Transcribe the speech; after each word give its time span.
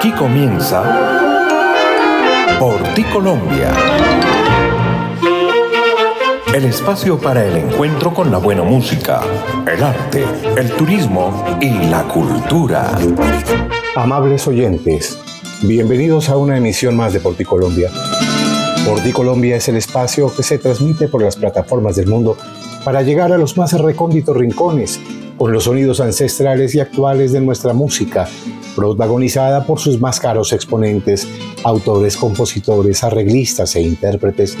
Aquí 0.00 0.12
comienza 0.12 0.82
Por 2.58 2.82
ti 2.94 3.04
Colombia. 3.04 3.70
El 6.54 6.64
espacio 6.64 7.18
para 7.18 7.44
el 7.44 7.54
encuentro 7.58 8.14
con 8.14 8.30
la 8.30 8.38
buena 8.38 8.62
música, 8.62 9.20
el 9.70 9.84
arte, 9.84 10.24
el 10.56 10.70
turismo 10.70 11.44
y 11.60 11.68
la 11.90 12.04
cultura. 12.04 12.98
Amables 13.94 14.48
oyentes, 14.48 15.18
bienvenidos 15.64 16.30
a 16.30 16.38
una 16.38 16.56
emisión 16.56 16.96
más 16.96 17.12
de 17.12 17.20
Por 17.20 17.34
ti 17.34 17.44
Colombia. 17.44 17.90
Por 18.86 19.02
ti 19.02 19.12
Colombia 19.12 19.56
es 19.56 19.68
el 19.68 19.76
espacio 19.76 20.34
que 20.34 20.42
se 20.42 20.56
transmite 20.56 21.08
por 21.08 21.22
las 21.22 21.36
plataformas 21.36 21.96
del 21.96 22.06
mundo 22.06 22.38
para 22.86 23.02
llegar 23.02 23.32
a 23.32 23.36
los 23.36 23.58
más 23.58 23.78
recónditos 23.78 24.34
rincones 24.34 24.98
con 25.40 25.52
los 25.52 25.64
sonidos 25.64 26.00
ancestrales 26.00 26.74
y 26.74 26.80
actuales 26.80 27.32
de 27.32 27.40
nuestra 27.40 27.72
música, 27.72 28.28
protagonizada 28.76 29.64
por 29.64 29.80
sus 29.80 29.98
más 29.98 30.20
caros 30.20 30.52
exponentes, 30.52 31.26
autores, 31.64 32.18
compositores, 32.18 33.02
arreglistas 33.02 33.74
e 33.74 33.80
intérpretes. 33.80 34.54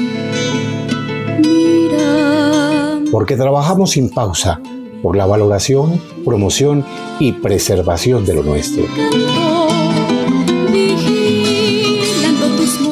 Porque 3.12 3.36
trabajamos 3.36 3.90
sin 3.90 4.08
pausa 4.08 4.58
por 5.02 5.18
la 5.18 5.26
valoración, 5.26 6.00
promoción 6.24 6.82
y 7.18 7.32
preservación 7.32 8.24
de 8.24 8.34
lo 8.36 8.42
nuestro. 8.42 8.84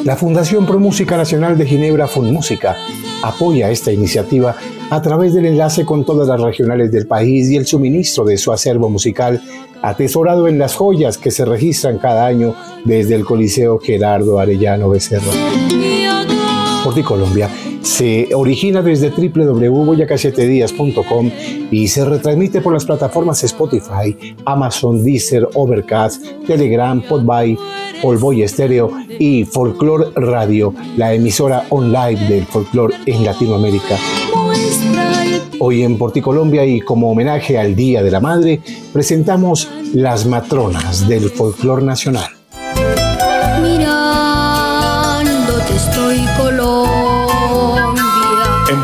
La 0.03 0.15
Fundación 0.15 0.67
Pro 0.67 0.77
Música 0.77 1.17
Nacional 1.17 1.57
de 1.57 1.65
Ginebra 1.65 2.07
Música 2.17 2.77
apoya 3.23 3.69
esta 3.69 3.91
iniciativa 3.91 4.55
a 4.89 5.01
través 5.01 5.33
del 5.33 5.45
enlace 5.45 5.85
con 5.85 6.05
todas 6.05 6.27
las 6.27 6.41
regionales 6.41 6.91
del 6.91 7.07
país 7.07 7.49
y 7.49 7.57
el 7.57 7.65
suministro 7.65 8.25
de 8.25 8.37
su 8.37 8.51
acervo 8.51 8.89
musical 8.89 9.41
atesorado 9.81 10.47
en 10.47 10.57
las 10.57 10.75
joyas 10.75 11.17
que 11.17 11.31
se 11.31 11.45
registran 11.45 11.99
cada 11.99 12.25
año 12.25 12.55
desde 12.85 13.15
el 13.15 13.25
Coliseo 13.25 13.79
Gerardo 13.79 14.39
Arellano 14.39 14.89
Becerra. 14.89 15.31
Colombia 17.03 17.49
se 17.81 18.29
origina 18.33 18.81
desde 18.81 19.11
www.boyacachetedias.com 19.11 21.29
y 21.71 21.87
se 21.87 22.03
retransmite 22.03 22.61
por 22.61 22.73
las 22.73 22.85
plataformas 22.85 23.43
Spotify, 23.43 24.35
Amazon, 24.45 25.03
Deezer, 25.03 25.47
Overcast, 25.53 26.25
Telegram, 26.47 26.99
Podbay, 27.01 27.57
Polvoy 28.01 28.41
Estéreo 28.41 28.91
y 29.19 29.45
Folklore 29.45 30.07
Radio, 30.15 30.73
la 30.97 31.13
emisora 31.13 31.65
online 31.69 32.27
del 32.27 32.45
folklore 32.45 32.95
en 33.05 33.23
Latinoamérica. 33.23 33.97
Hoy 35.59 35.83
en 35.83 35.97
Porticolombia 35.97 36.65
y 36.65 36.81
como 36.81 37.11
homenaje 37.11 37.57
al 37.57 37.75
Día 37.75 38.01
de 38.01 38.11
la 38.11 38.19
Madre, 38.19 38.61
presentamos 38.91 39.69
Las 39.93 40.25
Matronas 40.25 41.07
del 41.07 41.29
Folclor 41.29 41.83
Nacional. 41.83 42.38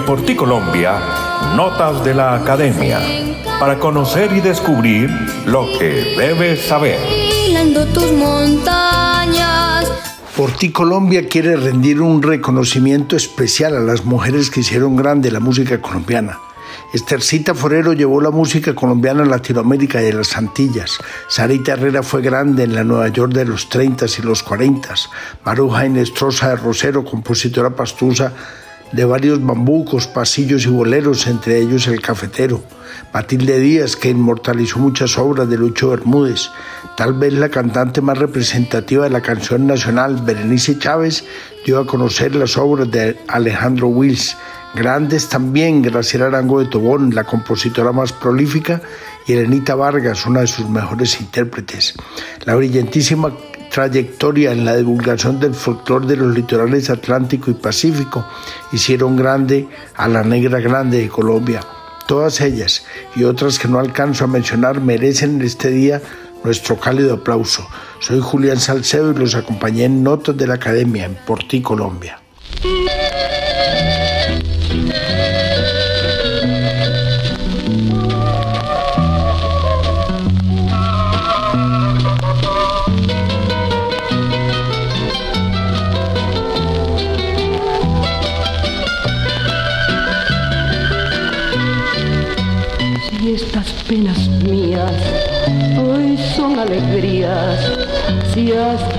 En 0.06 0.18
Porticolombia, 0.18 1.02
notas 1.56 2.06
de 2.06 2.14
la 2.14 2.36
academia 2.36 3.00
para 3.60 3.80
conocer 3.80 4.32
y 4.34 4.40
descubrir 4.40 5.10
lo 5.48 5.66
que 5.80 6.14
debes 6.16 6.62
saber. 6.68 7.00
tus 7.92 8.12
montañas. 8.12 9.92
Por 10.38 10.52
ti 10.52 10.72
Colombia 10.72 11.28
quiere 11.28 11.56
rendir 11.56 12.02
un 12.02 12.22
reconocimiento 12.22 13.16
especial 13.16 13.76
a 13.76 13.80
las 13.80 14.06
mujeres 14.06 14.52
que 14.52 14.60
hicieron 14.60 14.96
grande 14.96 15.32
la 15.32 15.40
música 15.40 15.82
colombiana. 15.82 16.38
Estercita 16.94 17.56
Forero 17.56 17.94
llevó 17.94 18.22
la 18.22 18.30
música 18.30 18.76
colombiana 18.76 19.24
a 19.24 19.26
Latinoamérica 19.26 20.04
y 20.04 20.12
a 20.12 20.14
las 20.14 20.38
Antillas. 20.38 21.00
Sarita 21.28 21.74
Herrera 21.74 22.04
fue 22.04 22.22
grande 22.22 22.64
en 22.64 22.76
la 22.76 22.84
Nueva 22.84 23.08
York 23.08 23.34
de 23.34 23.46
los 23.46 23.70
30 23.70 24.06
y 24.20 24.22
los 24.22 24.44
40. 24.44 24.94
Maruja 25.44 25.88
Inestrosa 25.88 26.50
de 26.50 26.58
Rosero, 26.58 27.04
compositora 27.04 27.72
pastusa 27.72 28.32
de 28.92 29.06
varios 29.06 29.44
bambucos, 29.44 30.08
pasillos 30.08 30.66
y 30.66 30.70
boleros, 30.70 31.28
entre 31.28 31.60
ellos 31.60 31.88
El 31.88 32.02
Cafetero. 32.02 32.64
Matilde 33.14 33.60
Díaz, 33.60 33.96
que 33.96 34.10
inmortalizó 34.10 34.80
muchas 34.80 35.18
obras 35.18 35.50
de 35.50 35.58
Lucho 35.58 35.90
Bermúdez. 35.90 36.50
Tal 36.98 37.14
vez 37.14 37.34
la 37.34 37.50
cantante 37.50 38.02
más 38.02 38.18
representativa 38.18 39.06
de 39.06 39.10
la 39.10 39.22
canción 39.22 39.68
nacional, 39.68 40.22
Berenice 40.24 40.78
Chávez, 40.78 41.24
dio 41.66 41.80
a 41.80 41.88
conocer 41.88 42.36
las 42.36 42.58
obras 42.58 42.92
de 42.92 43.18
Alejandro 43.28 43.88
Wills. 43.88 44.38
Grandes 44.76 45.30
también 45.30 45.82
Graciela 45.82 46.26
Arango 46.26 46.60
de 46.60 46.66
Tobón, 46.66 47.16
la 47.16 47.24
compositora 47.24 47.94
más 47.94 48.12
prolífica, 48.12 48.82
y 49.26 49.34
Elenita 49.34 49.76
Vargas, 49.76 50.26
una 50.26 50.42
de 50.42 50.48
sus 50.48 50.70
mejores 50.70 51.20
intérpretes. 51.20 51.96
La 52.44 52.56
brillantísima 52.56 53.32
trayectoria 53.76 54.54
en 54.54 54.64
la 54.64 54.78
divulgación 54.78 55.38
del 55.38 55.54
folclore 55.54 56.08
de 56.08 56.16
los 56.16 56.34
litorales 56.34 56.90
Atlántico 56.90 57.52
y 57.52 57.56
Pacífico 57.56 58.26
hicieron 58.72 59.18
grande 59.18 59.68
a 59.96 60.08
la 60.08 60.24
Negra 60.24 60.62
Grande 60.62 61.00
de 61.00 61.10
Colombia. 61.10 61.60
Todas 62.08 62.40
ellas 62.40 62.86
y 63.18 63.26
otras 63.26 63.60
que 63.60 63.68
no 63.68 63.78
alcanzo 63.78 64.24
a 64.24 64.28
mencionar 64.28 64.80
merecen 64.80 65.42
en 65.42 65.42
este 65.42 65.72
día 65.72 66.02
nuestro 66.46 66.80
cálido 66.80 67.16
aplauso. 67.16 67.68
Soy 68.00 68.22
Julián 68.22 68.62
Salcedo 68.62 69.12
y 69.12 69.16
los 69.16 69.36
acompañé 69.36 69.84
en 69.84 70.04
Notas 70.04 70.38
de 70.38 70.48
la 70.48 70.54
Academia 70.54 71.04
en 71.04 71.16
Porti, 71.26 71.62
Colombia. 71.62 72.25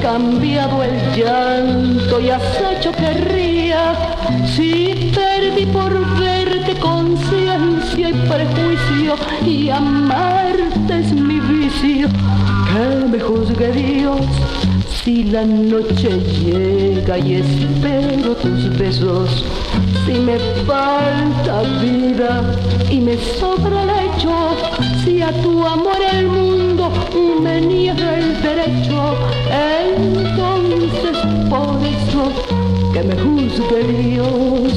Cambiado 0.01 0.83
el 0.83 1.15
llanto 1.15 2.21
y 2.21 2.31
has 2.31 2.43
hecho 2.73 2.93
que 2.93 3.12
ría, 3.12 3.95
si 4.55 5.12
perdí 5.15 5.67
por 5.67 5.93
verte 6.19 6.75
conciencia 6.81 8.11
y 8.11 8.12
prejuicio 8.12 9.15
y 9.45 9.71
amarte 9.71 10.99
es 10.99 11.12
mi 11.12 11.41
vicio, 11.41 12.09
que 12.09 13.07
me 13.09 13.21
juzgue 13.21 13.73
Dios. 13.73 14.21
Si 15.03 15.25
la 15.25 15.45
noche 15.45 16.19
llega 16.41 17.19
y 17.19 17.34
espero 17.34 18.34
tus 18.37 18.77
besos, 18.77 19.45
si 20.05 20.15
me 20.15 20.39
falta 20.67 21.63
vida 21.81 22.43
y 22.91 23.01
me 23.01 23.17
sobra 23.17 23.84
lecho, 23.84 24.57
si 25.05 25.23
a 25.23 25.31
tu 25.43 25.65
amor 25.65 25.99
el 26.13 26.27
mundo 26.27 26.66
me 27.41 27.60
niega 27.60 28.19
el 28.19 28.41
derecho, 28.42 29.16
entonces 29.50 31.16
por 31.48 31.78
eso 31.84 32.32
que 32.92 33.02
me 33.02 33.16
juzgue 33.16 33.82
Dios, 33.84 34.72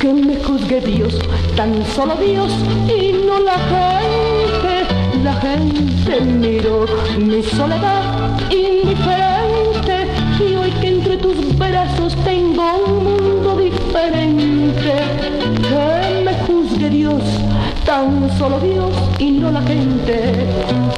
que 0.00 0.12
me 0.12 0.36
juzgue 0.36 0.80
Dios, 0.80 1.18
tan 1.56 1.84
solo 1.94 2.14
Dios 2.16 2.52
y 2.88 3.12
no 3.26 3.40
la 3.40 3.58
gente, 3.74 5.22
la 5.22 5.34
gente 5.34 6.20
miró 6.20 6.86
mi 7.18 7.42
soledad 7.42 8.02
indiferente 8.50 10.06
y 10.40 10.54
hoy 10.54 10.70
que 10.80 10.88
entre 10.88 11.16
tus 11.18 11.56
brazos 11.58 12.14
tengo 12.24 12.64
un 12.86 13.04
mundo 13.04 13.56
diferente, 13.56 14.94
que 15.68 16.22
me 16.24 16.34
juzgue 16.46 16.90
Dios 16.90 17.22
tan 17.86 18.28
solo 18.36 18.58
Dios 18.58 18.92
y 19.18 19.30
no 19.30 19.50
la 19.52 19.62
gente. 19.62 20.46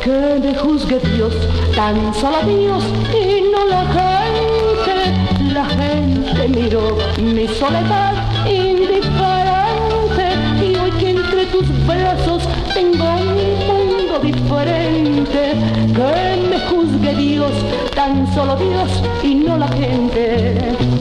Que 0.03 0.41
me 0.43 0.54
juzgue 0.54 0.99
Dios, 1.15 1.34
tan 1.76 2.15
solo 2.15 2.38
Dios 2.46 2.82
y 3.12 3.43
no 3.52 3.67
la 3.67 3.85
gente. 3.99 5.52
La 5.52 5.67
gente 5.67 6.49
miró 6.49 6.96
mi 7.19 7.46
soledad 7.46 8.14
indiferente 8.46 10.26
y 10.62 10.76
hoy 10.76 10.90
que 10.93 11.11
entre 11.11 11.46
tus 11.46 11.67
brazos 11.87 12.49
tengo 12.73 13.05
un 13.05 13.67
mundo 13.67 14.19
diferente. 14.23 15.55
Que 15.94 16.49
me 16.50 16.58
juzgue 16.70 17.14
Dios, 17.14 17.52
tan 17.94 18.32
solo 18.34 18.56
Dios 18.56 19.02
y 19.23 19.34
no 19.34 19.58
la 19.58 19.69
gente. 19.69 20.98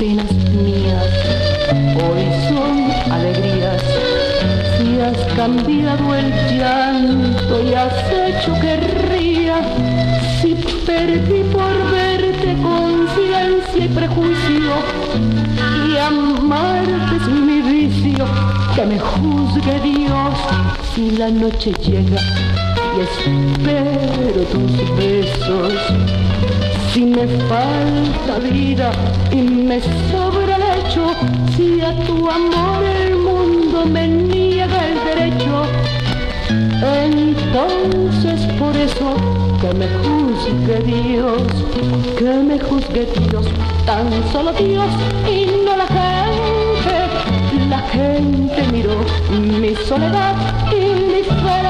Penas 0.00 0.32
mías 0.64 1.04
hoy 2.08 2.24
son 2.48 3.12
alegrías. 3.12 3.82
Si 4.78 4.98
has 4.98 5.18
cambiado 5.34 6.14
el 6.14 6.32
llanto 6.56 7.62
y 7.62 7.74
has 7.74 7.92
hecho 8.10 8.54
que 8.62 8.76
ría. 9.10 9.60
Si 10.40 10.54
perdí 10.86 11.42
por 11.52 11.74
verte 11.92 12.56
conciencia 12.62 13.84
y 13.84 13.88
prejuicio 13.88 14.72
y 15.86 15.98
amarte 15.98 17.16
es 17.16 17.28
mi 17.28 17.60
vicio, 17.60 18.24
que 18.74 18.86
me 18.86 18.98
juzgue 18.98 19.80
Dios 19.80 20.34
si 20.94 21.10
la 21.10 21.28
noche 21.28 21.74
llega 21.74 22.69
y 22.96 23.00
espero 23.00 24.42
tus 24.52 24.96
besos. 24.96 25.72
Si 26.92 27.04
me 27.04 27.26
falta 27.48 28.38
vida 28.42 28.90
y 29.30 29.42
me 29.42 29.80
sobra 30.10 30.58
lecho, 30.58 31.12
si 31.56 31.80
a 31.80 31.94
tu 32.04 32.28
amor 32.28 32.82
el 32.84 33.16
mundo 33.16 33.86
me 33.86 34.08
niega 34.08 34.88
el 34.88 35.04
derecho, 35.04 35.66
entonces 37.04 38.40
por 38.58 38.76
eso 38.76 39.14
que 39.60 39.72
me 39.74 39.86
juzgue 40.02 40.80
Dios, 40.84 41.42
que 42.18 42.32
me 42.32 42.58
juzgue 42.58 43.06
Dios, 43.28 43.46
tan 43.86 44.10
solo 44.32 44.52
Dios 44.52 44.88
y 45.28 45.64
no 45.64 45.76
la 45.76 45.86
gente. 45.86 46.10
La 47.68 47.78
gente 47.82 48.62
miró 48.72 48.96
mi 49.30 49.76
soledad 49.76 50.34
y 50.72 51.10
hoy 51.20 51.69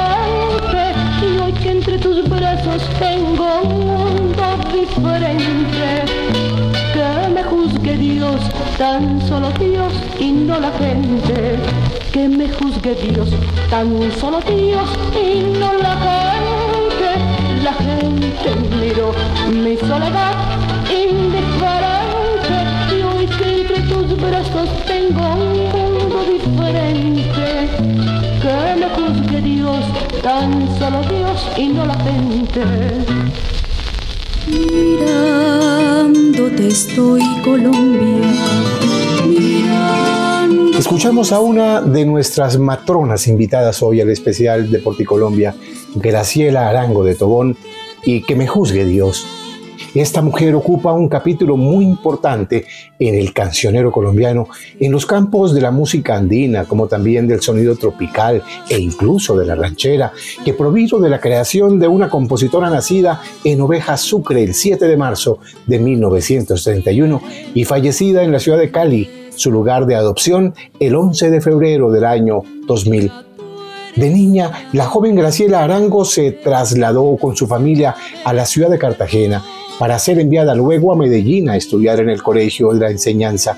que 1.63 1.71
entre 1.71 1.99
tus 1.99 2.29
brazos 2.29 2.83
tengo 2.99 3.61
un 3.63 3.87
mundo 3.87 4.43
diferente. 4.73 6.05
Que 6.93 7.29
me 7.35 7.43
juzgue 7.43 7.97
Dios, 7.97 8.41
tan 8.79 9.21
solo 9.29 9.51
Dios 9.53 9.93
y 10.19 10.33
no 10.33 10.59
la 10.59 10.71
gente. 10.73 11.59
Que 12.13 12.29
me 12.29 12.49
juzgue 12.49 12.95
Dios, 12.95 13.29
tan 13.69 14.11
solo 14.19 14.41
Dios 14.41 14.89
y 15.15 15.43
no 15.59 15.73
la 15.75 15.97
gente. 16.09 17.11
La 17.63 17.75
gente 17.75 18.49
miró 18.77 19.13
mi 19.51 19.77
soledad 19.77 20.35
indiferente 20.89 22.57
y 22.97 23.03
hoy 23.03 23.27
que 23.27 23.61
entre 23.61 23.81
tus 23.83 24.17
brazos 24.21 24.69
tengo 24.87 25.21
un 25.35 25.69
mundo 25.73 26.25
diferente. 26.33 28.20
Que 28.41 28.75
me 28.75 28.89
juzgue 28.89 29.41
Dios, 29.43 29.85
tan 30.23 30.67
solo 30.79 31.03
Dios 31.03 31.47
y 31.59 31.69
no 31.69 31.85
la 31.85 31.95
gente. 31.97 32.63
Mirándote 35.77 36.69
estoy 36.69 37.21
Colombia. 37.45 38.33
Mirándote 39.29 40.79
Escuchamos 40.79 41.33
a 41.33 41.41
una 41.41 41.83
de 41.83 42.07
nuestras 42.07 42.59
matronas 42.59 43.27
invitadas 43.29 43.83
hoy 43.83 44.01
al 44.01 44.09
especial 44.09 44.71
de 44.71 44.79
Porticolombia, 44.79 45.55
Graciela 45.95 46.71
Arango 46.71 47.05
de 47.05 47.17
Tobón, 47.17 47.59
y 48.05 48.23
que 48.23 48.37
me 48.37 48.47
juzgue 48.47 48.87
Dios. 48.87 49.40
Esta 49.95 50.23
mujer 50.23 50.55
ocupa 50.55 50.93
un 50.93 51.09
capítulo 51.09 51.57
muy 51.57 51.85
importante 51.85 52.65
en 52.99 53.17
el 53.17 53.33
cancionero 53.33 53.91
colombiano, 53.91 54.47
en 54.79 54.93
los 54.93 55.05
campos 55.05 55.53
de 55.53 55.61
la 55.61 55.73
música 55.73 56.17
andina, 56.17 56.65
como 56.65 56.87
también 56.87 57.27
del 57.27 57.41
sonido 57.41 57.75
tropical 57.75 58.41
e 58.69 58.79
incluso 58.79 59.37
de 59.37 59.47
la 59.47 59.57
ranchera, 59.57 60.13
que 60.45 60.55
provino 60.55 61.01
de 61.01 61.11
la 61.11 61.21
creación 61.21 61.81
de 61.81 61.89
una 61.89 62.09
compositora 62.09 62.71
nacida 62.71 63.21
en 63.43 63.61
Oveja 63.63 63.97
Sucre 63.97 64.45
el 64.45 64.55
7 64.55 64.87
de 64.87 64.97
marzo 64.97 65.41
de 65.67 65.81
1931 65.81 67.21
y 67.55 67.65
fallecida 67.65 68.23
en 68.23 68.31
la 68.31 68.39
ciudad 68.39 68.59
de 68.59 68.71
Cali, 68.71 69.11
su 69.35 69.51
lugar 69.51 69.87
de 69.87 69.97
adopción, 69.97 70.55
el 70.79 70.95
11 70.95 71.31
de 71.31 71.41
febrero 71.41 71.91
del 71.91 72.05
año 72.05 72.43
2000. 72.67 73.11
De 73.97 74.09
niña, 74.09 74.69
la 74.73 74.87
joven 74.87 75.17
Graciela 75.17 75.65
Arango 75.65 76.05
se 76.05 76.31
trasladó 76.31 77.17
con 77.17 77.35
su 77.35 77.49
familia 77.49 77.97
a 78.25 78.33
la 78.33 78.47
ciudad 78.47 78.71
de 78.71 78.79
Cartagena 78.79 79.43
para 79.81 79.99
ser 79.99 80.19
enviada 80.19 80.55
luego 80.55 80.93
a 80.93 80.97
Medellín 80.97 81.49
a 81.49 81.57
estudiar 81.57 82.01
en 82.01 82.11
el 82.11 82.23
Colegio 82.23 82.71
de 82.75 82.81
la 82.81 82.91
Enseñanza. 82.91 83.57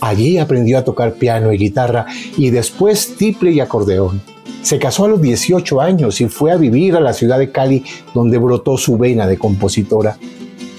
Allí 0.00 0.36
aprendió 0.36 0.78
a 0.78 0.84
tocar 0.84 1.14
piano 1.14 1.52
y 1.52 1.58
guitarra 1.58 2.06
y 2.36 2.50
después 2.50 3.14
tiple 3.16 3.52
y 3.52 3.60
acordeón. 3.60 4.20
Se 4.62 4.80
casó 4.80 5.04
a 5.04 5.08
los 5.08 5.22
18 5.22 5.80
años 5.80 6.20
y 6.20 6.26
fue 6.26 6.50
a 6.50 6.56
vivir 6.56 6.96
a 6.96 7.00
la 7.00 7.12
ciudad 7.12 7.38
de 7.38 7.52
Cali 7.52 7.84
donde 8.12 8.36
brotó 8.38 8.76
su 8.76 8.98
vena 8.98 9.28
de 9.28 9.38
compositora. 9.38 10.18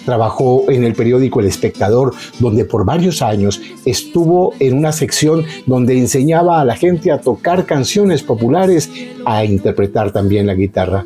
Trabajó 0.04 0.70
en 0.70 0.84
el 0.84 0.94
periódico 0.94 1.40
El 1.40 1.46
Espectador, 1.46 2.14
donde 2.40 2.66
por 2.66 2.84
varios 2.84 3.22
años 3.22 3.62
estuvo 3.86 4.56
en 4.60 4.78
una 4.78 4.92
sección 4.92 5.46
donde 5.66 5.98
enseñaba 5.98 6.60
a 6.60 6.66
la 6.66 6.76
gente 6.76 7.14
a 7.14 7.22
tocar 7.22 7.66
canciones 7.66 8.24
populares, 8.24 8.92
a 9.24 9.46
interpretar 9.46 10.12
también 10.12 10.48
la 10.48 10.54
guitarra. 10.54 11.06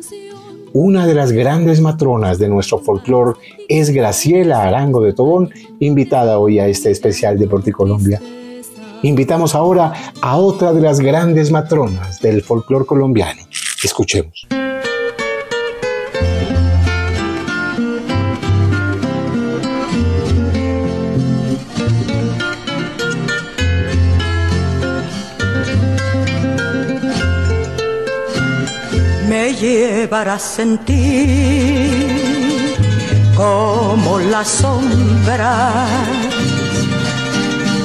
Una 0.72 1.04
de 1.04 1.14
las 1.14 1.32
grandes 1.32 1.80
matronas 1.80 2.38
de 2.38 2.48
nuestro 2.48 2.78
folclore 2.78 3.36
es 3.68 3.90
Graciela 3.90 4.62
Arango 4.62 5.02
de 5.02 5.12
Tobón, 5.12 5.50
invitada 5.80 6.38
hoy 6.38 6.60
a 6.60 6.68
este 6.68 6.92
especial 6.92 7.40
de 7.40 7.48
Porticolombia. 7.48 8.22
Invitamos 9.02 9.56
ahora 9.56 9.92
a 10.22 10.36
otra 10.36 10.72
de 10.72 10.80
las 10.80 11.00
grandes 11.00 11.50
matronas 11.50 12.20
del 12.20 12.42
folclore 12.42 12.86
colombiano. 12.86 13.42
Escuchemos. 13.82 14.46
Llevarás 29.60 30.58
en 30.58 30.78
ti 30.78 32.06
como 33.36 34.18
las 34.18 34.48
sombras 34.48 35.86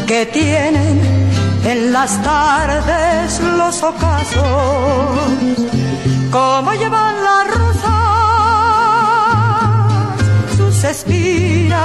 que 0.07 0.25
tienen 0.27 1.01
en 1.66 1.92
las 1.92 2.22
tardes 2.24 3.42
los 3.42 3.83
ocasos, 3.83 4.42
como 6.31 6.74
llevan 6.74 7.16
las 7.24 7.48
rosas 7.57 7.92
sus 10.56 10.83
espiras, 10.83 11.80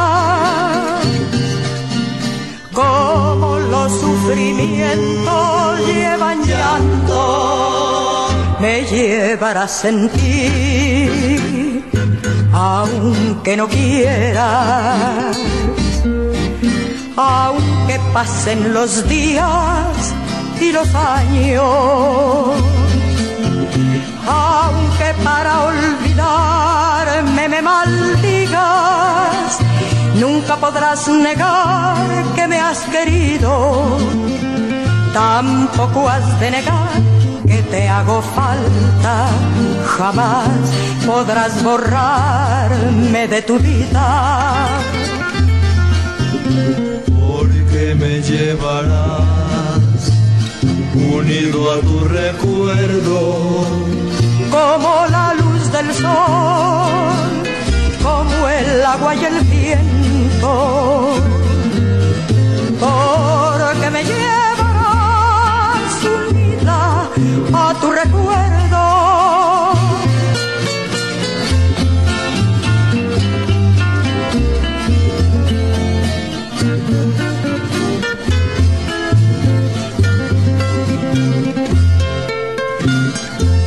como 2.73 3.59
los 3.59 3.91
sufrimientos 4.01 5.81
llevan 5.87 6.45
llanto 6.45 8.10
me 8.61 8.85
llevarás 8.85 9.85
en 9.87 10.09
ti, 10.11 11.83
aunque 12.53 13.57
no 13.57 13.67
quieras, 13.69 15.37
aunque 17.17 17.99
pasen 18.13 18.75
los 18.75 19.09
días 19.09 20.15
y 20.61 20.73
los 20.73 20.95
años, 20.95 21.65
aunque 24.29 25.15
para 25.25 25.65
olvidarme 25.65 27.49
me 27.49 27.63
maldigas, 27.63 28.59
nunca 30.17 30.57
podrás 30.57 31.09
negar 31.09 32.07
que 32.35 32.47
me 32.47 32.59
has 32.59 32.81
querido, 32.81 33.97
tampoco 35.15 36.09
has 36.09 36.41
de 36.41 36.51
negar 36.51 37.10
te 37.71 37.89
hago 37.89 38.21
falta, 38.21 39.29
jamás 39.97 40.49
podrás 41.07 41.63
borrarme 41.63 43.29
de 43.29 43.43
tu 43.43 43.59
vida. 43.59 44.67
Porque 47.07 47.95
me 47.95 48.21
llevarás 48.21 50.13
unido 50.95 51.73
a 51.73 51.81
tu 51.81 52.05
recuerdo, 52.05 53.21
como 54.51 55.07
la 55.09 55.35
luz 55.35 55.71
del 55.71 55.95
sol, 55.95 57.13
como 58.03 58.49
el 58.49 58.85
agua 58.85 59.15
y 59.15 59.25
el 59.25 59.41
viento. 59.45 61.15
Porque 62.81 63.91
me 63.91 64.03
llevarás 64.05 64.40
tu 67.81 67.91
recuerdo. 67.91 68.83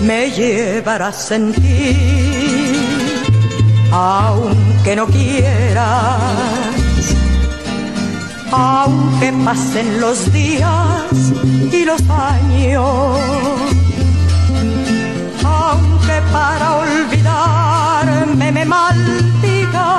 Me 0.01 0.31
llevarás 0.31 1.31
en 1.31 1.53
ti, 1.53 2.75
aunque 3.91 4.95
no 4.95 5.07
quieras 5.07 6.53
aunque 8.55 9.33
pasen 9.43 9.99
los 9.99 10.31
días 10.31 11.33
y 11.71 11.85
los 11.85 12.01
años, 12.09 13.17
para 16.33 16.65
olvidarme 16.83 18.51
me 18.51 18.65
maldiga. 18.65 19.89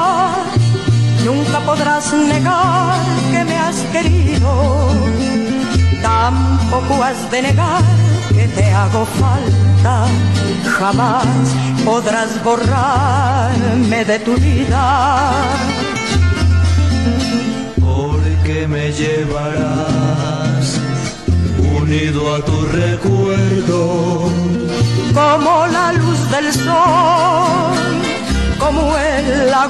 Nunca 1.25 1.59
podrás 1.61 2.12
negar 2.12 2.99
que 3.31 3.45
me 3.45 3.57
has 3.57 3.79
querido, 3.95 4.50
tampoco 6.03 7.03
has 7.03 7.21
de 7.31 7.41
negar 7.49 7.83
que 8.35 8.47
te 8.49 8.67
hago 8.71 9.07
falta. 9.23 9.95
Jamás 10.79 11.26
podrás 11.85 12.31
borrarme 12.43 14.05
de 14.05 14.19
tu 14.19 14.35
vida. 14.35 14.85
Porque 17.81 18.67
me 18.67 18.93
llevarás 18.93 20.67
unido 21.81 22.35
a 22.35 22.38
tu 22.45 22.57
recuerdo 22.83 24.34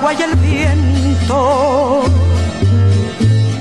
agua 0.05 0.13
y 0.13 0.23
el 0.23 0.37
viento. 0.37 2.03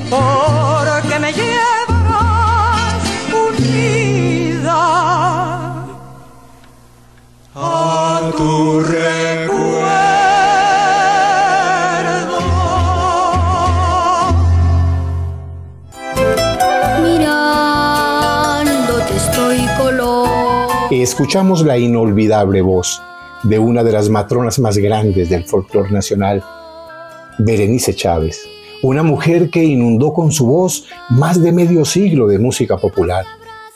Porque 0.09 1.19
me 1.19 1.31
llevarás 1.33 3.03
unida 3.49 4.75
A 7.55 8.31
tu 8.35 8.81
Mirándote 18.23 19.15
estoy 19.15 19.59
color. 19.77 20.27
Escuchamos 20.91 21.63
la 21.63 21.77
inolvidable 21.77 22.61
voz 22.61 23.01
de 23.43 23.59
una 23.59 23.83
de 23.83 23.91
las 23.91 24.09
matronas 24.09 24.59
más 24.59 24.77
grandes 24.77 25.29
del 25.29 25.43
folclore 25.43 25.91
nacional, 25.91 26.43
Berenice 27.39 27.93
Chávez, 27.93 28.41
una 28.81 29.03
mujer 29.03 29.49
que 29.49 29.63
inundó 29.63 30.13
con 30.13 30.31
su 30.31 30.45
voz 30.45 30.85
más 31.09 31.41
de 31.41 31.51
medio 31.51 31.83
siglo 31.85 32.27
de 32.27 32.39
música 32.39 32.77
popular. 32.77 33.25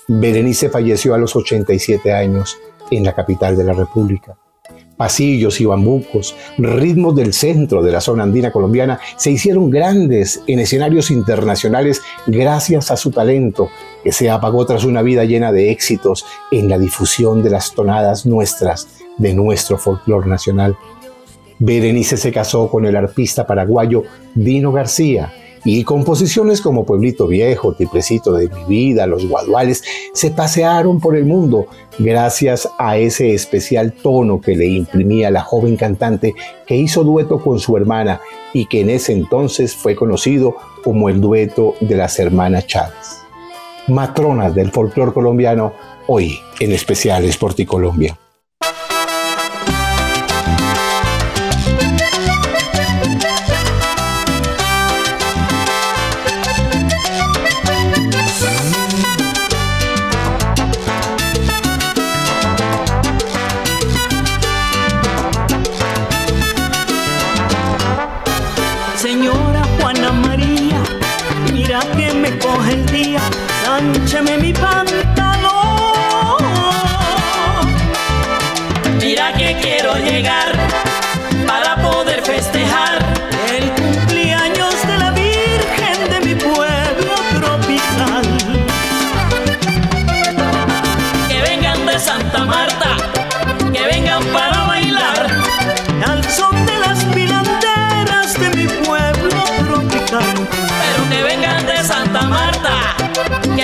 Berenice 0.08 0.70
falleció 0.70 1.14
a 1.14 1.18
los 1.18 1.36
87 1.36 2.14
años 2.14 2.58
en 2.92 3.04
la 3.04 3.14
capital 3.14 3.58
de 3.58 3.66
la 3.66 3.74
República. 3.74 4.38
Pasillos 4.96 5.62
y 5.62 5.66
bambucos, 5.66 6.36
ritmos 6.58 7.16
del 7.16 7.34
centro 7.34 7.84
de 7.84 7.92
la 7.92 8.02
zona 8.02 8.24
andina 8.24 8.52
colombiana 8.52 9.00
se 9.16 9.30
hicieron 9.30 9.70
grandes 9.70 10.42
en 10.48 10.60
escenarios 10.60 11.12
internacionales 11.12 12.02
gracias 12.26 12.90
a 12.90 12.98
su 12.98 13.12
talento, 13.12 13.70
que 14.04 14.12
se 14.12 14.30
apagó 14.30 14.66
tras 14.66 14.86
una 14.86 15.04
vida 15.04 15.24
llena 15.24 15.52
de 15.52 15.72
éxitos 15.72 16.26
en 16.52 16.68
la 16.68 16.80
difusión 16.80 17.44
de 17.44 17.52
las 17.52 17.74
tonadas 17.74 18.26
nuestras 18.26 18.88
de 19.18 19.34
nuestro 19.34 19.78
folclore 19.78 20.28
nacional. 20.28 20.78
Berenice 21.60 22.18
se 22.18 22.32
casó 22.32 22.70
con 22.70 22.86
el 22.86 22.96
arpista 22.96 23.48
paraguayo 23.48 24.04
Dino 24.36 24.72
García 24.72 25.34
y 25.70 25.84
composiciones 25.84 26.62
como 26.62 26.86
Pueblito 26.86 27.28
Viejo, 27.28 27.74
Tiplecito 27.74 28.32
de 28.34 28.48
mi 28.48 28.64
vida, 28.70 29.08
Los 29.08 29.28
Guaduales 29.28 29.84
se 30.14 30.32
pasearon 30.32 31.02
por 31.02 31.16
el 31.16 31.26
mundo 31.26 31.68
gracias 32.00 32.70
a 32.78 32.98
ese 32.98 33.34
especial 33.34 33.92
tono 33.92 34.40
que 34.40 34.56
le 34.56 34.68
imprimía 34.68 35.32
la 35.32 35.42
joven 35.42 35.76
cantante 35.76 36.36
que 36.66 36.78
hizo 36.78 37.04
dueto 37.04 37.40
con 37.40 37.60
su 37.60 37.76
hermana 37.76 38.22
y 38.54 38.68
que 38.68 38.82
en 38.82 38.90
ese 38.90 39.14
entonces 39.14 39.76
fue 39.76 39.96
conocido 39.96 40.56
como 40.84 41.10
el 41.10 41.20
dueto 41.20 41.76
de 41.82 41.96
las 41.96 42.18
hermanas 42.20 42.68
Chávez. 42.68 43.20
Matronas 43.88 44.54
del 44.54 44.72
folclore 44.72 45.14
colombiano, 45.14 45.74
hoy 46.08 46.40
en 46.60 46.72
especial 46.72 47.26
Sport 47.26 47.60
y 47.60 47.66
Colombia. 47.66 48.18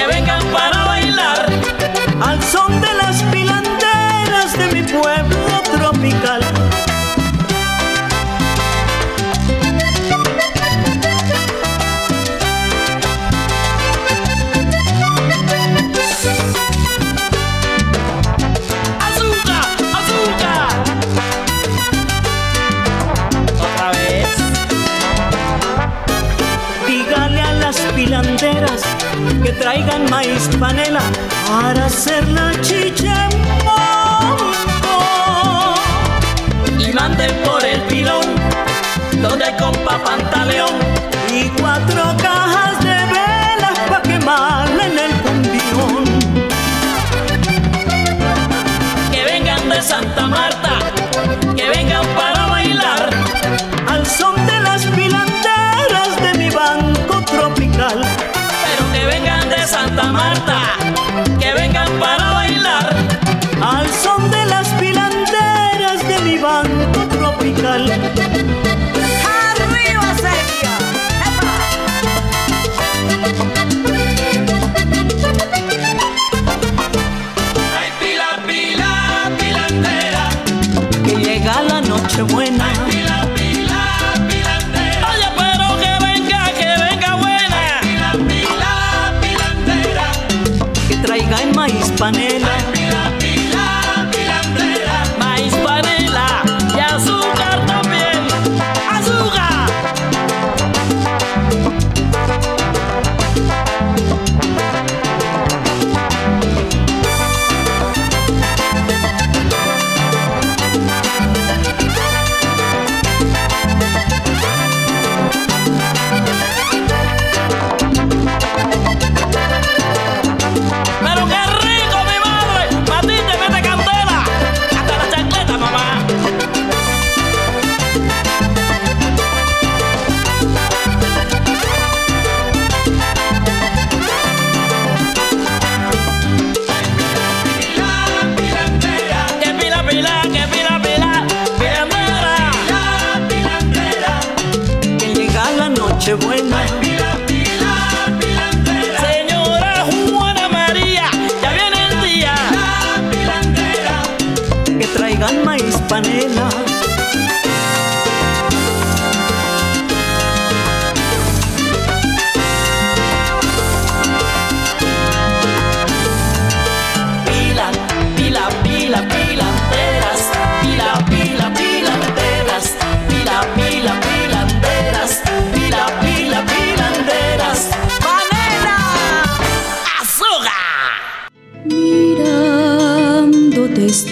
Vengan 0.08 0.44
para 0.52 0.86
bailar 0.86 1.46
al 2.22 2.42
son 2.44 2.83
hacer 32.04 32.28
la 32.28 32.52
chicha 32.60 33.30
en 33.30 33.40
bombo. 33.64 35.00
Y 36.78 36.92
manden 36.92 37.32
por 37.46 37.64
el 37.64 37.82
pilón 37.84 38.26
donde 39.22 39.46
compa 39.58 40.04
pantaleón 40.04 40.93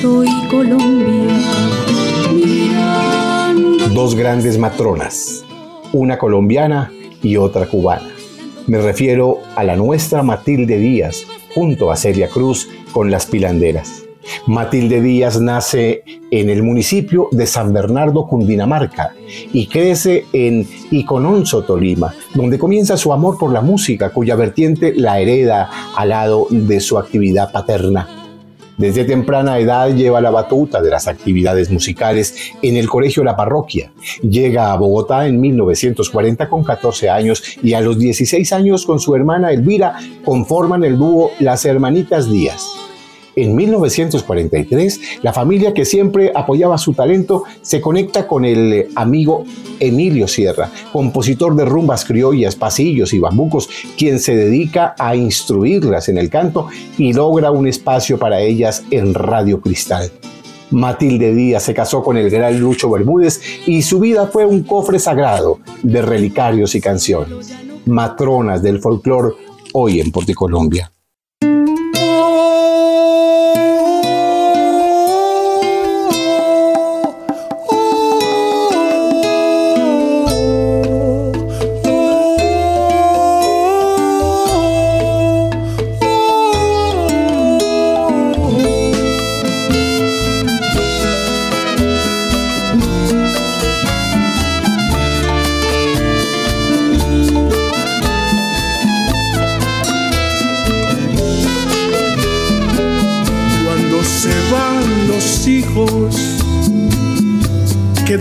estoy 0.02 0.28
Colombia 0.50 1.38
mirando. 2.34 3.88
Dos 3.94 4.16
grandes 4.16 4.58
matronas, 4.58 5.46
una 5.94 6.18
colombiana 6.18 6.92
y 7.22 7.38
otra 7.38 7.68
cubana. 7.68 8.10
Me 8.66 8.82
refiero 8.82 9.42
a 9.56 9.64
la 9.64 9.76
nuestra 9.76 10.24
Matilde 10.24 10.80
Díaz, 10.80 11.22
junto 11.54 11.92
a 11.92 11.96
Celia 11.96 12.30
Cruz 12.30 12.68
con 12.92 13.12
las 13.12 13.28
pilanderas. 13.28 14.02
Matilde 14.48 15.02
Díaz 15.02 15.40
nace 15.40 16.04
en 16.32 16.50
el 16.50 16.64
municipio 16.64 17.28
de 17.32 17.46
San 17.46 17.72
Bernardo, 17.72 18.26
Cundinamarca, 18.26 19.14
y 19.54 19.68
crece 19.68 20.26
en 20.34 20.68
Icononso, 20.90 21.64
Tolima, 21.64 22.16
donde 22.34 22.58
comienza 22.58 22.98
su 22.98 23.14
amor 23.14 23.38
por 23.38 23.52
la 23.52 23.62
música, 23.62 24.10
cuya 24.10 24.36
vertiente 24.36 24.96
la 24.96 25.20
hereda 25.20 25.70
al 25.96 26.10
lado 26.10 26.48
de 26.50 26.80
su 26.80 26.98
actividad 26.98 27.52
paterna. 27.52 28.21
Desde 28.82 29.06
temprana 29.06 29.60
edad 29.60 29.94
lleva 29.94 30.22
la 30.22 30.32
batuta 30.32 30.82
de 30.82 30.90
las 30.90 31.08
actividades 31.08 31.70
musicales 31.70 32.52
en 32.64 32.78
el 32.78 32.90
Colegio 32.90 33.24
La 33.24 33.36
Parroquia. 33.36 33.92
Llega 34.24 34.74
a 34.74 34.76
Bogotá 34.76 35.28
en 35.28 35.40
1940 35.40 36.50
con 36.50 36.64
14 36.64 37.08
años 37.08 37.44
y 37.62 37.74
a 37.74 37.82
los 37.82 38.00
16 38.00 38.52
años 38.54 38.88
con 38.88 39.00
su 39.00 39.16
hermana 39.16 39.52
Elvira 39.52 40.00
conforman 40.26 40.84
el 40.84 40.98
dúo 40.98 41.30
Las 41.40 41.64
Hermanitas 41.64 42.28
Díaz. 42.32 42.91
En 43.36 43.56
1943, 43.56 45.20
la 45.22 45.32
familia 45.32 45.74
que 45.74 45.86
siempre 45.86 46.32
apoyaba 46.36 46.78
su 46.78 46.94
talento 46.94 47.44
se 47.62 47.80
conecta 47.80 48.28
con 48.28 48.44
el 48.44 48.88
amigo 48.96 49.46
Emilio 49.80 50.28
Sierra, 50.28 50.70
compositor 50.92 51.56
de 51.56 51.66
rumbas 51.66 52.04
criollas, 52.04 52.56
pasillos 52.56 53.14
y 53.14 53.20
bambucos, 53.20 53.70
quien 53.98 54.20
se 54.20 54.36
dedica 54.36 54.96
a 55.00 55.16
instruirlas 55.16 56.10
en 56.10 56.18
el 56.18 56.30
canto 56.30 56.68
y 56.98 57.14
logra 57.14 57.52
un 57.52 57.68
espacio 57.68 58.20
para 58.20 58.42
ellas 58.42 58.84
en 58.92 59.14
Radio 59.14 59.62
Cristal. 59.62 60.12
Matilde 60.72 61.34
Díaz 61.34 61.64
se 61.64 61.74
casó 61.74 62.02
con 62.04 62.18
el 62.18 62.30
gran 62.30 62.60
Lucho 62.60 62.90
Bermúdez 62.90 63.42
y 63.66 63.82
su 63.82 64.00
vida 64.00 64.28
fue 64.28 64.46
un 64.46 64.64
cofre 64.64 65.00
sagrado 65.00 65.60
de 65.84 66.02
relicarios 66.02 66.76
y 66.76 66.82
canciones. 66.82 67.54
Matronas 67.86 68.62
del 68.62 68.80
folclor 68.80 69.36
hoy 69.74 70.00
en 70.00 70.12
Porticolombia. 70.12 70.92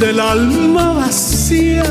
Del 0.01 0.19
alma 0.19 0.95
vacía. 0.95 1.85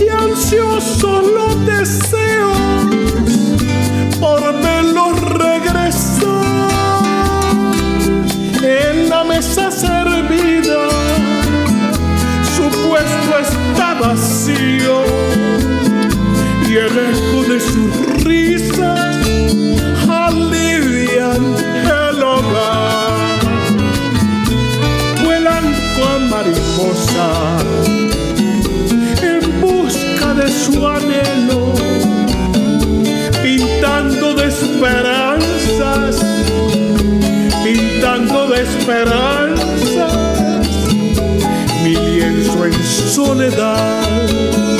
Y 0.00 0.08
ansiosos 0.08 1.24
los 1.38 1.64
deseos 1.64 2.58
por 4.20 4.40
verlos 4.60 5.20
regresar. 5.20 6.68
En 8.62 9.08
la 9.08 9.22
mesa 9.22 9.70
servida 9.70 10.88
su 12.56 12.64
puesto 12.88 13.38
está 13.40 13.94
vacío. 13.94 15.04
Y 16.68 16.76
el 16.76 16.98
eco 16.98 17.44
de 17.48 17.60
sus 17.60 18.24
risas 18.24 19.24
alivian 20.08 21.71
en 29.22 29.60
busca 29.60 30.34
de 30.34 30.48
su 30.50 30.86
anhelo, 30.86 31.72
pintando 33.42 34.34
de 34.34 34.48
esperanzas, 34.48 36.16
pintando 37.64 38.48
de 38.48 38.62
esperanzas, 38.62 40.12
mi 41.84 41.94
lienzo 41.94 42.64
en 42.66 42.74
soledad. 42.84 44.71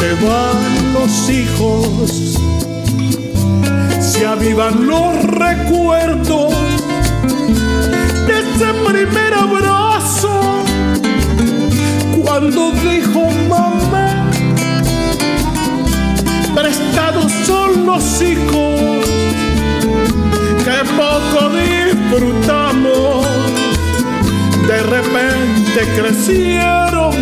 Se 0.00 0.14
van 0.14 0.94
los 0.94 1.28
hijos, 1.28 2.38
se 4.00 4.26
avivan 4.26 4.86
los 4.86 5.22
recuerdos 5.24 6.54
de 8.26 8.38
ese 8.40 8.72
primer 8.86 9.34
abrazo 9.34 10.40
cuando 12.24 12.72
dijo 12.72 13.28
mamá, 13.50 14.30
prestados 16.54 17.30
son 17.44 17.84
los 17.84 18.22
hijos 18.22 19.04
que 20.64 20.78
poco 20.96 21.50
disfrutamos, 21.60 23.26
de 24.66 24.82
repente 24.82 25.80
crecieron 25.94 27.14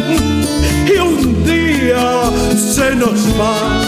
y 0.87 0.97
un 1.01 1.45
día 1.45 1.68
se 1.88 2.94
nos 2.96 3.37
van, 3.38 3.81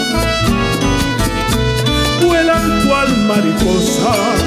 vuelan 2.19 2.87
cual 2.87 3.15
mariposas 3.27 4.41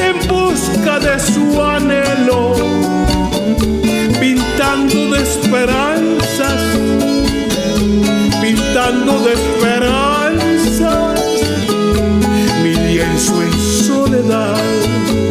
en 0.00 0.26
busca 0.26 0.98
de 0.98 1.20
su 1.20 1.62
anhelo 1.62 2.54
pintando 4.18 5.10
de 5.10 5.22
esperanzas, 5.22 6.62
pintando 8.40 9.20
de 9.24 9.34
esperanzas, 9.34 11.20
mi 12.62 12.74
lienzo 12.74 13.42
en 13.42 13.52
soledad. 13.52 15.25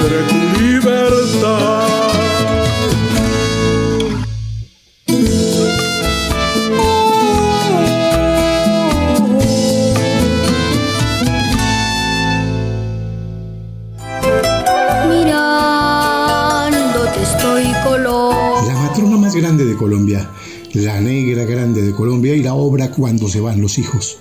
encuentre 0.00 0.22
tu 0.28 0.62
libertad. 0.62 1.90
grande 19.32 19.64
de 19.64 19.76
Colombia, 19.76 20.28
La 20.74 21.00
Negra 21.00 21.44
Grande 21.44 21.82
de 21.82 21.92
Colombia 21.92 22.34
y 22.34 22.42
la 22.42 22.54
obra 22.54 22.90
Cuando 22.90 23.28
se 23.28 23.40
van 23.40 23.60
los 23.60 23.78
hijos. 23.78 24.18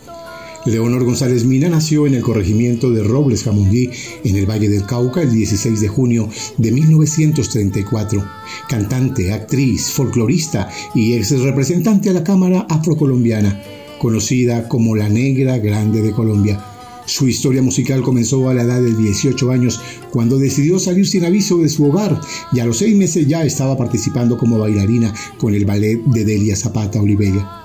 Leonor 0.65 1.06
González 1.06 1.45
Mina 1.45 1.69
nació 1.69 2.06
en 2.06 2.15
el 2.15 2.22
corregimiento 2.22 2.91
de 2.91 3.04
Robles 3.04 3.43
Jamundí, 3.43 3.89
en 4.24 4.36
el 4.36 4.45
Valle 4.45 4.67
del 4.67 4.86
Cauca, 4.86 5.22
el 5.22 5.32
16 5.32 5.80
de 5.80 5.88
junio 5.88 6.28
de 6.58 6.72
1934. 6.72 8.24
Cantante, 8.67 9.32
actriz, 9.32 9.89
folclorista 9.89 10.69
y 10.93 11.13
ex 11.13 11.39
representante 11.39 12.10
a 12.10 12.13
la 12.13 12.24
Cámara 12.24 12.65
Afrocolombiana, 12.69 13.62
conocida 14.00 14.67
como 14.67 14.95
la 14.95 15.08
Negra 15.08 15.58
Grande 15.58 16.02
de 16.02 16.12
Colombia. 16.12 16.63
Su 17.06 17.28
historia 17.28 17.62
musical 17.62 18.04
comenzó 18.04 18.50
a 18.50 18.54
la 18.54 18.63
edad 18.63 18.82
de 18.82 18.93
18 18.93 19.50
años 19.50 19.82
cuando 20.12 20.38
decidió 20.38 20.78
salir 20.78 21.08
sin 21.08 21.26
aviso 21.26 21.58
de 21.58 21.69
su 21.69 21.86
hogar 21.86 22.19
y 22.52 22.60
a 22.60 22.65
los 22.65 22.78
seis 22.78 22.95
meses 22.95 23.26
ya 23.28 23.43
estaba 23.43 23.76
participando 23.76 24.38
como 24.38 24.60
bailarina 24.60 25.12
con 25.39 25.56
el 25.56 25.65
ballet 25.65 26.04
de 26.04 26.26
Delia 26.26 26.56
Zapata 26.56 27.02
Olivella. 27.02 27.59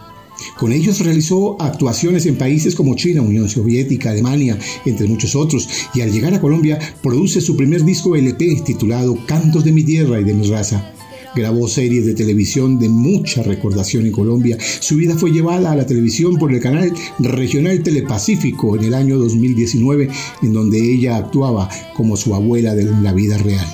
Con 0.64 0.72
ellos 0.72 1.00
realizó 1.00 1.60
actuaciones 1.60 2.24
en 2.24 2.36
países 2.36 2.74
como 2.74 2.96
China, 2.96 3.20
Unión 3.20 3.50
Soviética, 3.50 4.08
Alemania, 4.08 4.58
entre 4.86 5.06
muchos 5.06 5.36
otros, 5.36 5.68
y 5.92 6.00
al 6.00 6.10
llegar 6.10 6.32
a 6.32 6.40
Colombia 6.40 6.78
produce 7.02 7.42
su 7.42 7.54
primer 7.54 7.84
disco 7.84 8.16
LP 8.16 8.62
titulado 8.64 9.14
Cantos 9.26 9.62
de 9.62 9.72
mi 9.72 9.84
tierra 9.84 10.18
y 10.18 10.24
de 10.24 10.32
mi 10.32 10.48
raza. 10.48 10.94
Grabó 11.36 11.68
series 11.68 12.06
de 12.06 12.14
televisión 12.14 12.78
de 12.78 12.88
mucha 12.88 13.42
recordación 13.42 14.06
en 14.06 14.12
Colombia. 14.12 14.56
Su 14.80 14.96
vida 14.96 15.14
fue 15.18 15.32
llevada 15.32 15.70
a 15.70 15.76
la 15.76 15.84
televisión 15.84 16.38
por 16.38 16.50
el 16.50 16.60
canal 16.60 16.94
regional 17.18 17.82
Telepacífico 17.82 18.74
en 18.74 18.84
el 18.84 18.94
año 18.94 19.18
2019, 19.18 20.08
en 20.40 20.52
donde 20.54 20.78
ella 20.78 21.16
actuaba 21.16 21.68
como 21.94 22.16
su 22.16 22.34
abuela 22.34 22.74
de 22.74 22.84
la 23.02 23.12
vida 23.12 23.36
real. 23.36 23.66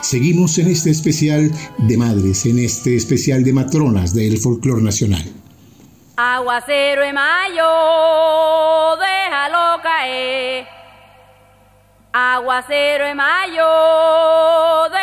Seguimos 0.00 0.58
en 0.58 0.66
este 0.66 0.90
especial 0.90 1.52
de 1.78 1.96
madres, 1.96 2.46
en 2.46 2.58
este 2.58 2.96
especial 2.96 3.44
de 3.44 3.52
matronas 3.52 4.12
del 4.12 4.38
folclore 4.38 4.82
nacional. 4.82 5.41
Aguacero 6.16 7.02
en 7.04 7.14
mayo, 7.14 8.96
déjalo 8.96 9.80
caer. 9.82 10.68
Aguacero 12.12 13.06
en 13.06 13.16
mayo, 13.16 14.88
déjalo 14.90 15.01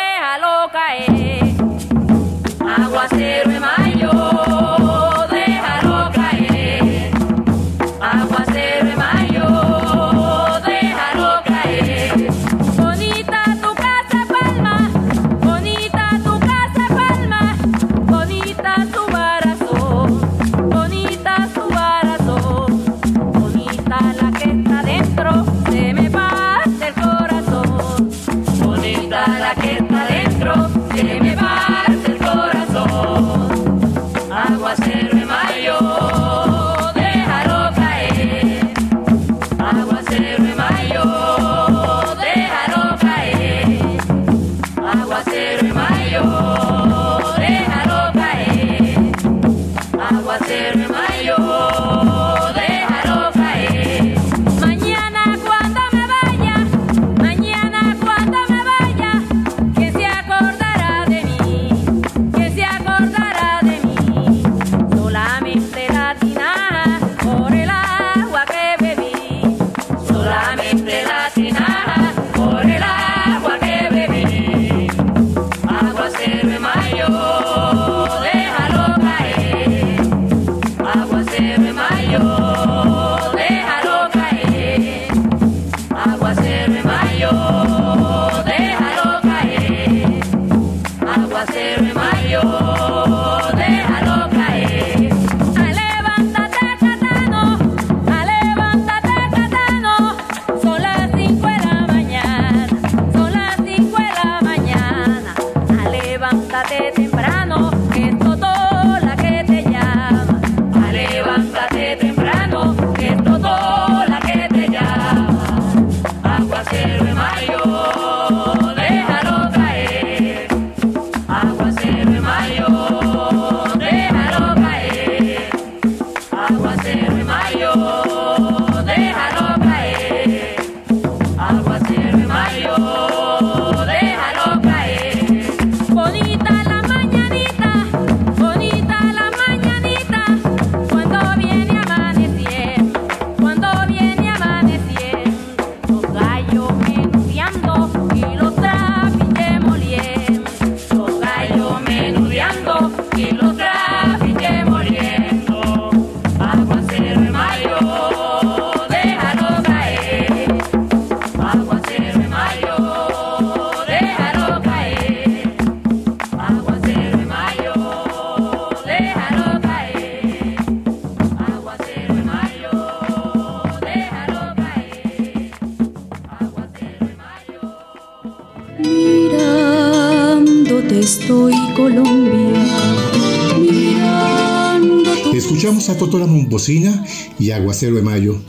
Escuchamos 185.90 185.96
a 185.96 185.98
Totola 185.98 186.26
Momposina 186.26 187.04
y 187.38 187.50
Aguacero 187.50 187.96
de 187.96 188.02
Mayo. 188.02 188.40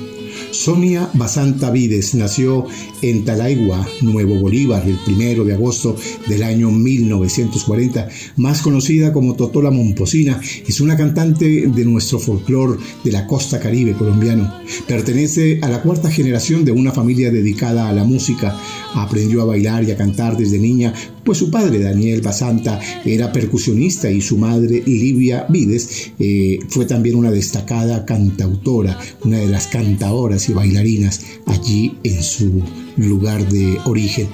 Sonia 0.51 1.09
Basanta 1.13 1.71
Vides 1.71 2.13
nació 2.13 2.67
en 3.01 3.25
Talaigua, 3.25 3.87
Nuevo 4.01 4.35
Bolívar, 4.35 4.83
el 4.85 4.97
primero 4.97 5.43
de 5.43 5.53
agosto 5.53 5.95
del 6.27 6.43
año 6.43 6.69
1940. 6.69 8.09
Más 8.35 8.61
conocida 8.61 9.11
como 9.11 9.35
Totola 9.35 9.71
Momposina, 9.71 10.39
es 10.67 10.81
una 10.81 10.97
cantante 10.97 11.67
de 11.67 11.85
nuestro 11.85 12.19
folclore 12.19 12.79
de 13.03 13.11
la 13.11 13.25
costa 13.25 13.59
caribe 13.59 13.93
colombiano. 13.93 14.53
Pertenece 14.87 15.59
a 15.61 15.69
la 15.69 15.81
cuarta 15.81 16.11
generación 16.11 16.63
de 16.63 16.73
una 16.73 16.91
familia 16.91 17.31
dedicada 17.31 17.89
a 17.89 17.93
la 17.93 18.03
música. 18.03 18.55
Aprendió 18.93 19.41
a 19.41 19.45
bailar 19.45 19.83
y 19.83 19.91
a 19.91 19.97
cantar 19.97 20.37
desde 20.37 20.59
niña 20.59 20.93
pues 21.23 21.37
su 21.37 21.51
padre 21.51 21.79
Daniel 21.79 22.21
Basanta 22.21 22.79
era 23.05 23.31
percusionista 23.31 24.09
y 24.09 24.21
su 24.21 24.37
madre 24.37 24.83
Livia 24.85 25.45
Vides 25.49 26.11
eh, 26.19 26.59
fue 26.69 26.85
también 26.85 27.15
una 27.15 27.31
destacada 27.31 28.05
cantautora, 28.05 28.97
una 29.23 29.37
de 29.37 29.47
las 29.47 29.67
cantadoras 29.67 30.49
y 30.49 30.53
bailarinas 30.53 31.21
allí 31.45 31.97
en 32.03 32.23
su 32.23 32.63
lugar 32.97 33.47
de 33.49 33.77
origen. 33.85 34.27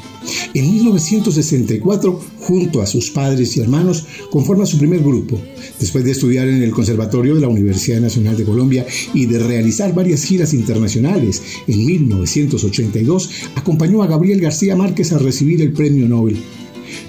En 0.54 0.72
1964, 0.72 2.20
junto 2.40 2.82
a 2.82 2.86
sus 2.86 3.12
padres 3.12 3.56
y 3.56 3.62
hermanos, 3.62 4.06
conforma 4.30 4.66
su 4.66 4.78
primer 4.78 5.02
grupo. 5.02 5.40
Después 5.80 6.04
de 6.04 6.12
estudiar 6.12 6.48
en 6.48 6.64
el 6.64 6.72
Conservatorio 6.72 7.36
de 7.36 7.42
la 7.42 7.48
Universidad 7.48 8.02
Nacional 8.02 8.36
de 8.36 8.44
Colombia 8.44 8.86
y 9.14 9.26
de 9.26 9.40
realizar 9.40 9.94
varias 9.94 10.24
giras 10.24 10.54
internacionales, 10.54 11.42
en 11.68 11.86
1982 11.86 13.30
acompañó 13.56 14.04
a 14.04 14.08
Gabriel 14.08 14.42
García 14.42 14.76
Márquez 14.76 15.14
a 15.14 15.20
recibir 15.20 15.62
el 15.62 15.74
Premio 15.74 16.08
Nobel. 16.08 16.38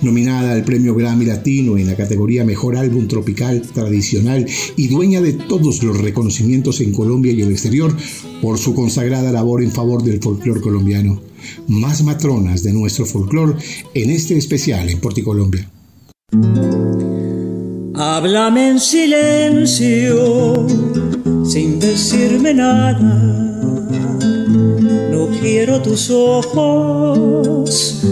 Nominada 0.03 0.53
al 0.53 0.65
Premio 0.65 0.95
Grammy 0.95 1.25
Latino 1.25 1.77
en 1.77 1.87
la 1.87 1.97
categoría 1.97 2.45
Mejor 2.45 2.77
Álbum 2.77 3.09
Tropical 3.09 3.63
Tradicional 3.63 4.47
y 4.77 4.89
dueña 4.89 5.21
de 5.21 5.33
todos 5.33 5.83
los 5.83 5.99
reconocimientos 5.99 6.81
en 6.81 6.93
Colombia 6.93 7.33
y 7.33 7.43
el 7.43 7.51
exterior 7.51 7.95
por 8.41 8.59
su 8.59 8.75
consagrada 8.75 9.33
labor 9.33 9.63
en 9.63 9.73
favor 9.73 10.03
del 10.03 10.21
folclore 10.21 10.61
colombiano. 10.61 11.21
Más 11.67 12.03
matronas 12.03 12.63
de 12.63 12.73
nuestro 12.73 13.07
folclore 13.07 13.55
en 13.95 14.11
este 14.11 14.37
especial 14.37 14.89
en 14.89 15.01
Porticolombia. 15.01 15.71
Háblame 17.95 18.71
en 18.71 18.81
silencio, 18.81 20.67
sin 21.45 21.81
decirme 21.81 22.55
nada. 22.55 23.48
Quiero 25.41 25.81
tus 25.81 26.11
ojos, 26.11 28.03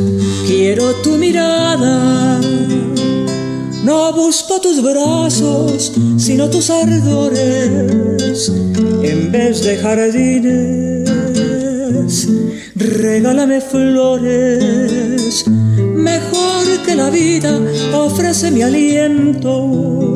quiero 0.46 0.94
tu 1.02 1.16
mirada. 1.18 2.40
No 3.82 4.12
busco 4.12 4.60
tus 4.60 4.80
brazos, 4.82 5.92
sino 6.18 6.48
tus 6.48 6.70
ardores. 6.70 8.52
En 9.02 9.32
vez 9.32 9.64
de 9.64 9.76
jardines, 9.76 11.08
regálame 12.76 13.60
flores. 13.60 15.44
Mejor 15.94 16.64
que 16.84 16.94
la 16.94 17.10
vida, 17.10 17.60
ofrece 17.92 18.52
mi 18.52 18.62
aliento. 18.62 20.15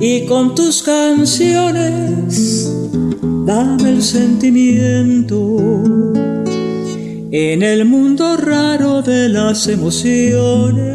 Y 0.00 0.26
con 0.26 0.54
tus 0.54 0.80
canciones, 0.82 2.72
dame 3.44 3.90
el 3.90 4.00
sentimiento. 4.00 5.82
En 7.32 7.62
el 7.62 7.84
mundo 7.84 8.36
raro 8.36 9.02
de 9.02 9.28
las 9.28 9.66
emociones, 9.66 10.86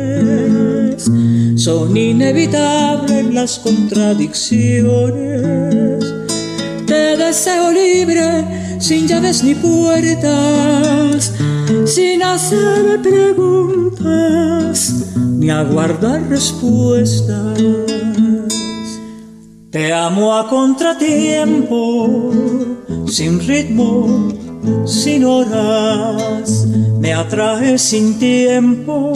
son 1.56 1.98
inevitables 1.98 3.34
las 3.34 3.60
contradicciones. 3.60 6.06
Te 6.88 7.18
deseo 7.18 7.72
libre, 7.72 8.80
sin 8.80 9.06
llaves 9.06 9.44
ni 9.44 9.56
puertas, 9.56 11.34
sin 11.86 12.24
hacer 12.24 13.02
preguntas 13.02 13.74
ni 15.38 15.50
aguardar 15.50 16.22
respuestas. 16.30 17.60
Te 19.74 19.92
amo 19.92 20.36
a 20.36 20.48
contratiempo, 20.48 22.32
sin 23.08 23.40
ritmo, 23.40 24.32
sin 24.86 25.26
horas, 25.26 26.68
me 27.00 27.12
atraes 27.12 27.82
sin 27.82 28.20
tiempo, 28.20 29.14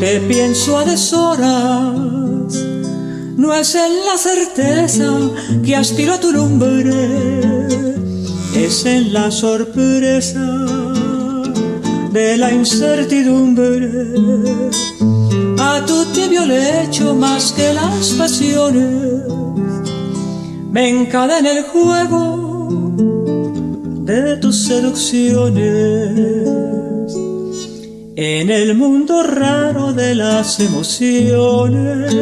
te 0.00 0.18
pienso 0.18 0.78
a 0.78 0.84
deshoras. 0.84 2.56
No 3.36 3.54
es 3.54 3.76
en 3.76 4.04
la 4.04 4.18
certeza 4.18 5.12
que 5.64 5.76
aspiro 5.76 6.14
a 6.14 6.18
tu 6.18 6.32
lumbre, 6.32 6.90
es 8.56 8.84
en 8.84 9.12
la 9.12 9.30
sorpresa 9.30 10.44
de 12.10 12.36
la 12.36 12.52
incertidumbre. 12.52 13.78
A 15.66 15.80
tu 15.86 16.04
tibio 16.12 16.44
lecho 16.44 17.14
más 17.14 17.52
que 17.52 17.72
las 17.72 18.10
pasiones, 18.18 19.22
me 20.70 20.90
encadena 20.90 21.52
el 21.52 21.62
juego 21.64 22.90
de 24.10 24.36
tus 24.36 24.66
seducciones. 24.66 26.46
En 28.16 28.50
el 28.50 28.76
mundo 28.76 29.22
raro 29.22 29.94
de 29.94 30.14
las 30.14 30.60
emociones, 30.60 32.14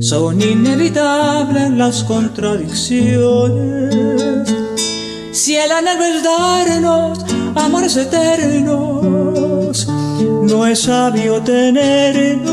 son 0.00 0.40
inevitables 0.40 1.72
las 1.72 2.04
contradicciones. 2.04 4.48
Si 5.32 5.56
el 5.56 5.72
anhelo 5.72 6.04
es 6.04 6.22
darnos 6.22 7.18
amores 7.56 7.96
eternos, 7.96 9.21
no 10.22 10.66
es 10.66 10.80
sabio 10.80 11.40
tenernos. 11.42 12.52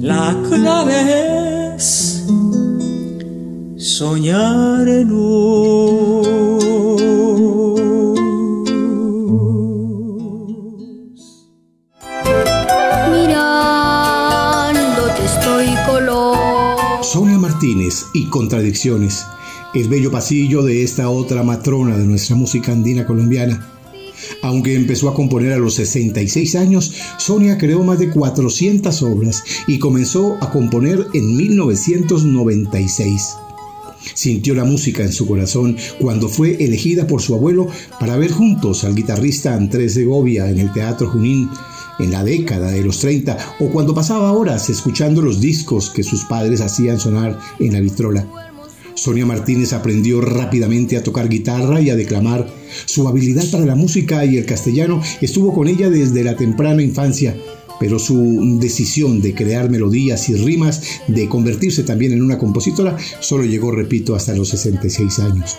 La 0.00 0.36
clave 0.48 1.74
es 1.76 2.24
soñar 3.76 4.88
en 4.88 5.08
Mirándote 13.10 15.24
estoy 15.24 15.66
color. 15.86 16.36
Sonia 17.02 17.38
Martínez 17.38 18.04
y 18.14 18.28
Contradicciones, 18.28 19.24
el 19.74 19.88
bello 19.88 20.10
pasillo 20.10 20.62
de 20.62 20.82
esta 20.82 21.08
otra 21.08 21.42
matrona 21.42 21.96
de 21.96 22.04
nuestra 22.04 22.36
música 22.36 22.72
andina 22.72 23.06
colombiana. 23.06 23.75
Aunque 24.46 24.76
empezó 24.76 25.08
a 25.08 25.14
componer 25.14 25.52
a 25.54 25.58
los 25.58 25.74
66 25.74 26.54
años, 26.54 26.94
Sonia 27.18 27.58
creó 27.58 27.82
más 27.82 27.98
de 27.98 28.10
400 28.10 29.02
obras 29.02 29.42
y 29.66 29.80
comenzó 29.80 30.36
a 30.40 30.52
componer 30.52 31.04
en 31.14 31.36
1996. 31.36 33.34
Sintió 34.14 34.54
la 34.54 34.62
música 34.62 35.02
en 35.02 35.12
su 35.12 35.26
corazón 35.26 35.76
cuando 35.98 36.28
fue 36.28 36.62
elegida 36.64 37.08
por 37.08 37.20
su 37.20 37.34
abuelo 37.34 37.66
para 37.98 38.16
ver 38.16 38.30
juntos 38.30 38.84
al 38.84 38.94
guitarrista 38.94 39.52
Andrés 39.52 39.94
Segovia 39.94 40.48
en 40.48 40.60
el 40.60 40.72
Teatro 40.72 41.10
Junín 41.10 41.50
en 41.98 42.12
la 42.12 42.22
década 42.22 42.70
de 42.70 42.84
los 42.84 43.00
30 43.00 43.56
o 43.58 43.68
cuando 43.70 43.96
pasaba 43.96 44.30
horas 44.30 44.70
escuchando 44.70 45.22
los 45.22 45.40
discos 45.40 45.90
que 45.90 46.04
sus 46.04 46.24
padres 46.24 46.60
hacían 46.60 47.00
sonar 47.00 47.36
en 47.58 47.72
la 47.72 47.80
vitrola. 47.80 48.24
Sonia 48.96 49.26
Martínez 49.26 49.72
aprendió 49.72 50.20
rápidamente 50.20 50.96
a 50.96 51.02
tocar 51.02 51.28
guitarra 51.28 51.80
y 51.80 51.90
a 51.90 51.96
declamar. 51.96 52.46
Su 52.86 53.06
habilidad 53.06 53.44
para 53.50 53.66
la 53.66 53.74
música 53.74 54.24
y 54.24 54.38
el 54.38 54.46
castellano 54.46 55.02
estuvo 55.20 55.54
con 55.54 55.68
ella 55.68 55.90
desde 55.90 56.24
la 56.24 56.34
temprana 56.34 56.82
infancia, 56.82 57.36
pero 57.78 57.98
su 57.98 58.58
decisión 58.58 59.20
de 59.20 59.34
crear 59.34 59.70
melodías 59.70 60.28
y 60.30 60.34
rimas, 60.34 61.02
de 61.06 61.28
convertirse 61.28 61.82
también 61.82 62.12
en 62.12 62.22
una 62.22 62.38
compositora, 62.38 62.96
solo 63.20 63.44
llegó, 63.44 63.70
repito, 63.70 64.16
hasta 64.16 64.34
los 64.34 64.48
66 64.48 65.18
años. 65.20 65.58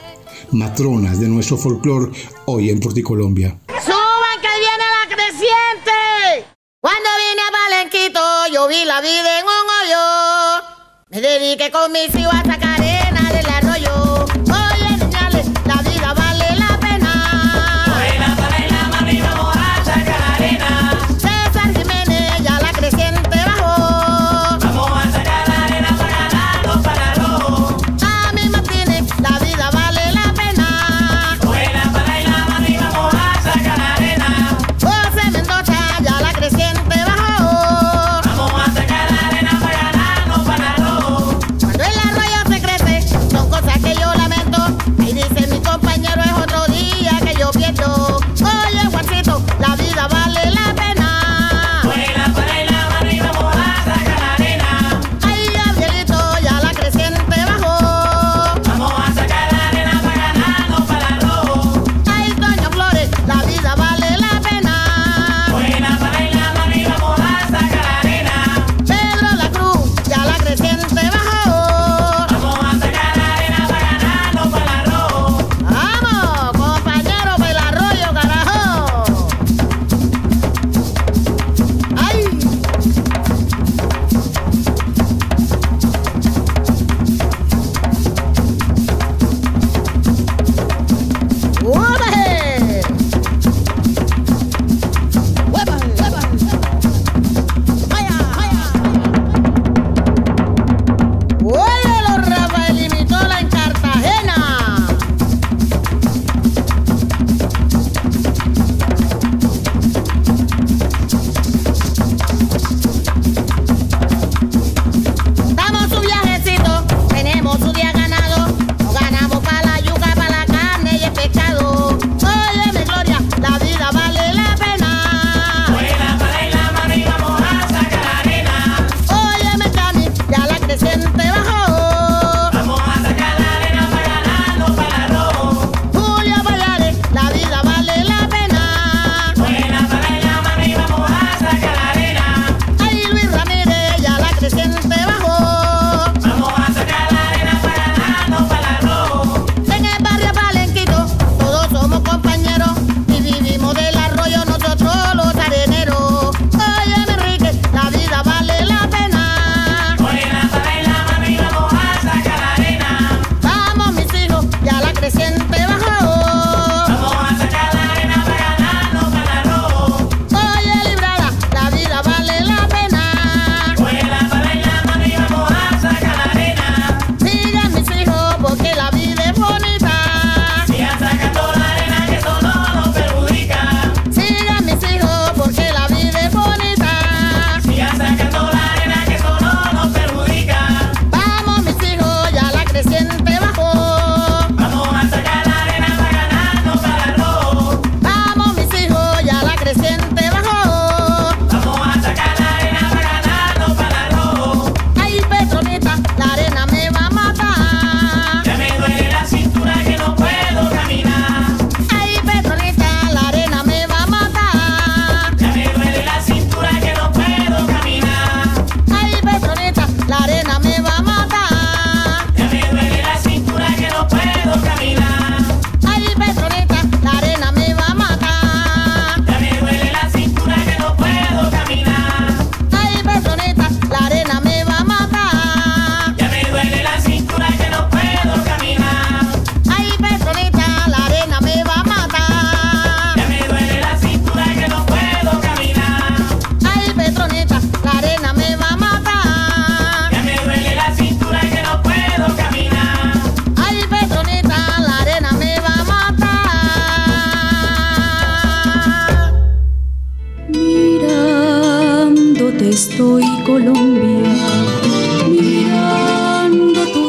Matronas 0.52 1.20
de 1.20 1.28
nuestro 1.28 1.58
folclore 1.58 2.12
hoy 2.46 2.70
en 2.70 2.80
Porticolombia. 2.80 3.60
¡Suban 3.68 4.42
que 4.42 4.60
viene 4.60 4.86
la 4.98 5.16
creciente! 5.16 6.48
Cuando 6.82 7.10
vine 7.22 7.42
a 7.42 7.90
Palenquito, 7.92 8.20
yo 8.54 8.68
vi 8.68 8.84
la 8.86 9.02
vida 9.02 9.40
en 9.40 9.46
un 9.46 9.68
hoyo. 9.78 10.78
Me 11.10 11.22
dediqué 11.22 11.70
con 11.72 11.92
mis 11.92 12.14
hijos 12.16 12.34
a 12.34 12.44
sacar 12.44 12.77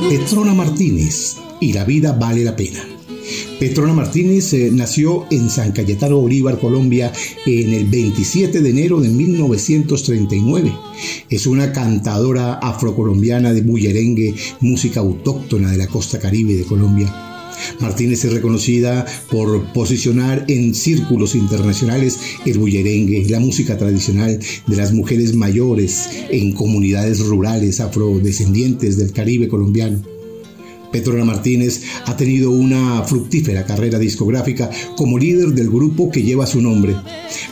Petrona 0.09 0.55
Martínez 0.55 1.37
y 1.61 1.75
la 1.75 1.85
vida 1.85 2.13
vale 2.13 2.43
la 2.43 2.57
pena. 2.57 2.83
Petrona 3.61 3.93
Martínez 3.93 4.55
eh, 4.55 4.71
nació 4.73 5.27
en 5.31 5.51
San 5.51 5.73
Cayetano 5.73 6.17
Bolívar, 6.17 6.59
Colombia, 6.59 7.13
en 7.45 7.75
el 7.75 7.85
27 7.89 8.63
de 8.63 8.71
enero 8.71 9.03
de 9.03 9.11
1939. 9.11 10.73
Es 11.29 11.47
una 11.47 11.73
cantadora 11.75 12.55
afrocolombiana 12.55 13.53
de 13.53 13.61
bullerengue, 13.61 14.35
música 14.61 15.01
autóctona 15.01 15.71
de 15.71 15.77
la 15.77 15.89
costa 15.89 16.19
caribe 16.19 16.55
de 16.55 16.65
Colombia. 16.65 17.28
Martínez 17.81 18.25
es 18.25 18.33
reconocida 18.33 19.07
por 19.31 19.73
posicionar 19.73 20.45
en 20.49 20.75
círculos 20.75 21.35
internacionales 21.35 22.19
el 22.45 22.59
bullerengue, 22.59 23.27
la 23.29 23.41
música 23.41 23.77
tradicional 23.77 24.39
de 24.67 24.77
las 24.77 24.93
mujeres 24.93 25.35
mayores 25.35 26.09
en 26.31 26.53
comunidades 26.53 27.21
rurales 27.21 27.81
afrodescendientes 27.81 28.97
del 28.97 29.13
Caribe 29.13 29.49
colombiano. 29.49 30.03
Petrona 30.91 31.25
Martínez 31.25 31.83
ha 32.07 32.17
tenido 32.17 32.51
una 32.51 33.03
fructífera 33.03 33.65
carrera 33.67 33.99
discográfica 33.99 34.71
como 34.97 35.19
líder 35.19 35.49
del 35.49 35.69
grupo 35.69 36.11
que 36.11 36.23
lleva 36.23 36.47
su 36.47 36.63
nombre. 36.63 36.97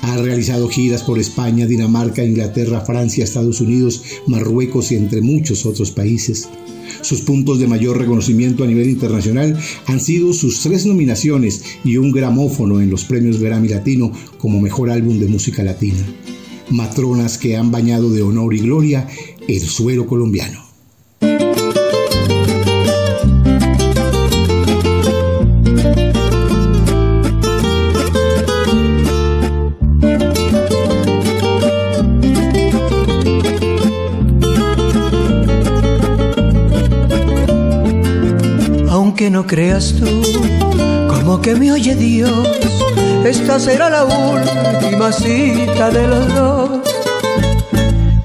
Ha 0.03 0.17
realizado 0.17 0.69
giras 0.69 1.03
por 1.03 1.19
España, 1.19 1.67
Dinamarca, 1.67 2.25
Inglaterra, 2.25 2.81
Francia, 2.81 3.25
Estados 3.25 3.61
Unidos, 3.61 4.03
Marruecos 4.27 4.91
y 4.93 4.97
entre 4.97 5.21
muchos 5.21 5.67
otros 5.67 5.91
países. 5.91 6.49
Sus 7.07 7.21
puntos 7.21 7.61
de 7.61 7.69
mayor 7.69 7.99
reconocimiento 7.99 8.65
a 8.65 8.67
nivel 8.67 8.89
internacional 8.89 9.57
han 9.87 10.01
sido 10.01 10.33
sus 10.33 10.61
tres 10.63 10.87
nominaciones 10.87 11.63
y 11.85 11.99
un 11.99 12.11
gramófono 12.11 12.81
en 12.81 12.91
los 12.91 13.05
premios 13.05 13.39
Grammy 13.39 13.69
Latino 13.69 14.11
como 14.39 14.61
mejor 14.61 14.91
álbum 14.91 15.21
de 15.21 15.29
música 15.29 15.63
latina. 15.63 16.05
Matronas 16.69 17.39
que 17.39 17.57
han 17.57 17.71
bañado 17.71 18.11
de 18.11 18.23
honor 18.23 18.55
y 18.55 18.59
gloria 18.59 19.07
el 19.47 19.61
suelo 19.61 20.09
colombiano. 20.09 20.66
Aunque 39.27 39.39
no 39.39 39.47
creas 39.49 39.93
tú, 39.95 40.07
como 41.09 41.41
que 41.41 41.57
me 41.57 41.73
oye 41.73 41.97
Dios, 41.97 42.47
esta 43.25 43.59
será 43.59 43.91
la 43.91 44.05
última 44.05 45.11
cita 45.11 45.91
de 45.91 46.07
los 46.07 46.33
dos. 46.33 46.71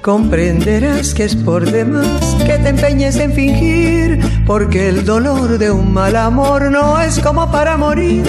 Comprenderás 0.03 1.15
que 1.15 1.23
es 1.23 1.35
por 1.35 1.65
demás 1.65 2.35
que 2.45 2.59
te 2.59 2.69
empeñes 2.69 3.15
en 3.15 3.33
fingir, 3.33 4.19
porque 4.45 4.89
el 4.89 5.03
dolor 5.03 5.57
de 5.57 5.71
un 5.71 5.91
mal 5.91 6.15
amor 6.15 6.69
no 6.69 7.01
es 7.01 7.17
como 7.17 7.49
para 7.49 7.77
morir. 7.77 8.23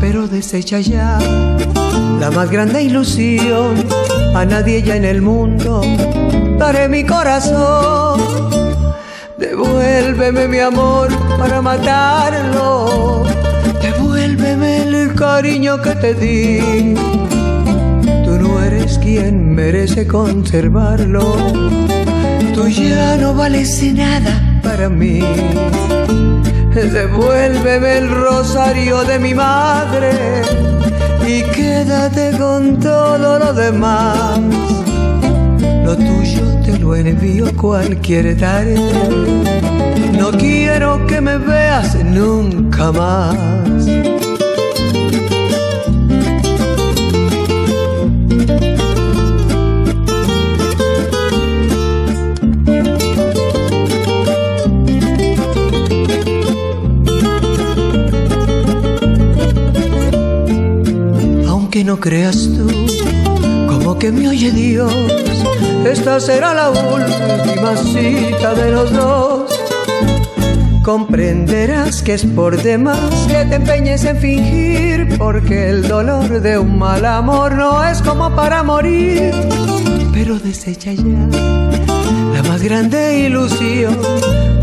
Pero 0.00 0.26
desecha 0.26 0.80
ya 0.80 1.20
la 2.18 2.32
más 2.32 2.50
grande 2.50 2.82
ilusión, 2.82 3.84
a 4.34 4.44
nadie 4.44 4.82
ya 4.82 4.96
en 4.96 5.04
el 5.04 5.22
mundo 5.22 5.82
daré 6.58 6.88
mi 6.88 7.04
corazón. 7.04 8.47
Devuélveme 9.38 10.48
mi 10.48 10.58
amor 10.58 11.08
para 11.38 11.62
matarlo, 11.62 13.24
devuélveme 13.80 14.82
el 14.82 15.14
cariño 15.14 15.80
que 15.80 15.94
te 15.94 16.14
di 16.14 16.96
no 18.38 18.62
eres 18.62 18.98
quien 18.98 19.54
merece 19.54 20.06
conservarlo. 20.06 21.36
Tú 22.54 22.68
ya 22.68 23.16
no 23.16 23.34
vales 23.34 23.82
nada 23.94 24.60
para 24.62 24.88
mí. 24.88 25.20
Devuélveme 26.74 27.98
el 27.98 28.08
rosario 28.10 29.02
de 29.04 29.18
mi 29.18 29.34
madre 29.34 30.12
y 31.26 31.42
quédate 31.42 32.36
con 32.38 32.78
todo 32.78 33.38
lo 33.38 33.52
demás. 33.52 34.38
Lo 35.84 35.96
tuyo 35.96 36.27
lo 36.88 36.96
envío 36.96 37.54
cualquier 37.54 38.34
tarde. 38.38 38.76
No 40.18 40.30
quiero 40.30 41.06
que 41.06 41.20
me 41.20 41.36
veas 41.36 41.94
nunca 42.02 42.92
más. 42.92 43.58
no 61.88 61.98
creas 61.98 62.50
tú, 62.54 62.68
que 63.96 64.10
me 64.10 64.28
oye 64.28 64.50
Dios, 64.50 64.92
esta 65.86 66.18
será 66.18 66.52
la 66.52 66.70
última 66.70 67.76
cita 67.76 68.54
de 68.54 68.72
los 68.72 68.92
dos. 68.92 69.60
Comprenderás 70.82 72.02
que 72.02 72.14
es 72.14 72.26
por 72.26 72.60
demás 72.60 72.98
que 73.28 73.44
te 73.44 73.54
empeñes 73.54 74.04
en 74.04 74.16
fingir, 74.18 75.16
porque 75.16 75.70
el 75.70 75.86
dolor 75.86 76.40
de 76.40 76.58
un 76.58 76.78
mal 76.78 77.04
amor 77.04 77.54
no 77.54 77.84
es 77.84 78.02
como 78.02 78.34
para 78.34 78.62
morir. 78.62 79.32
Pero 80.12 80.38
desecha 80.38 80.92
ya 80.92 81.28
la 82.34 82.42
más 82.48 82.62
grande 82.62 83.20
ilusión, 83.20 83.96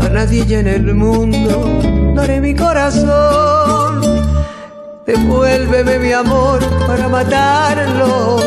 a 0.02 0.08
nadie 0.10 0.58
en 0.58 0.66
el 0.66 0.94
mundo 0.94 2.14
daré 2.14 2.40
mi 2.40 2.54
corazón 2.54 3.76
Devuélveme 5.06 6.00
mi 6.00 6.12
amor 6.12 6.58
para 6.84 7.08
matarlo. 7.08 8.40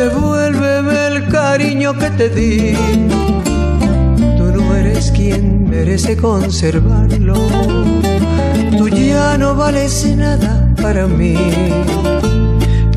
Devuélveme 0.00 1.08
el 1.08 1.28
cariño 1.28 1.92
que 1.92 2.08
te 2.12 2.30
di. 2.30 2.74
Tú 4.38 4.44
no 4.44 4.74
eres 4.74 5.10
quien 5.10 5.68
merece 5.68 6.16
conservarlo. 6.16 7.34
Tú 8.78 8.88
ya 8.88 9.36
no 9.36 9.54
vales 9.54 10.06
nada 10.16 10.66
para 10.80 11.06
mí. 11.06 11.36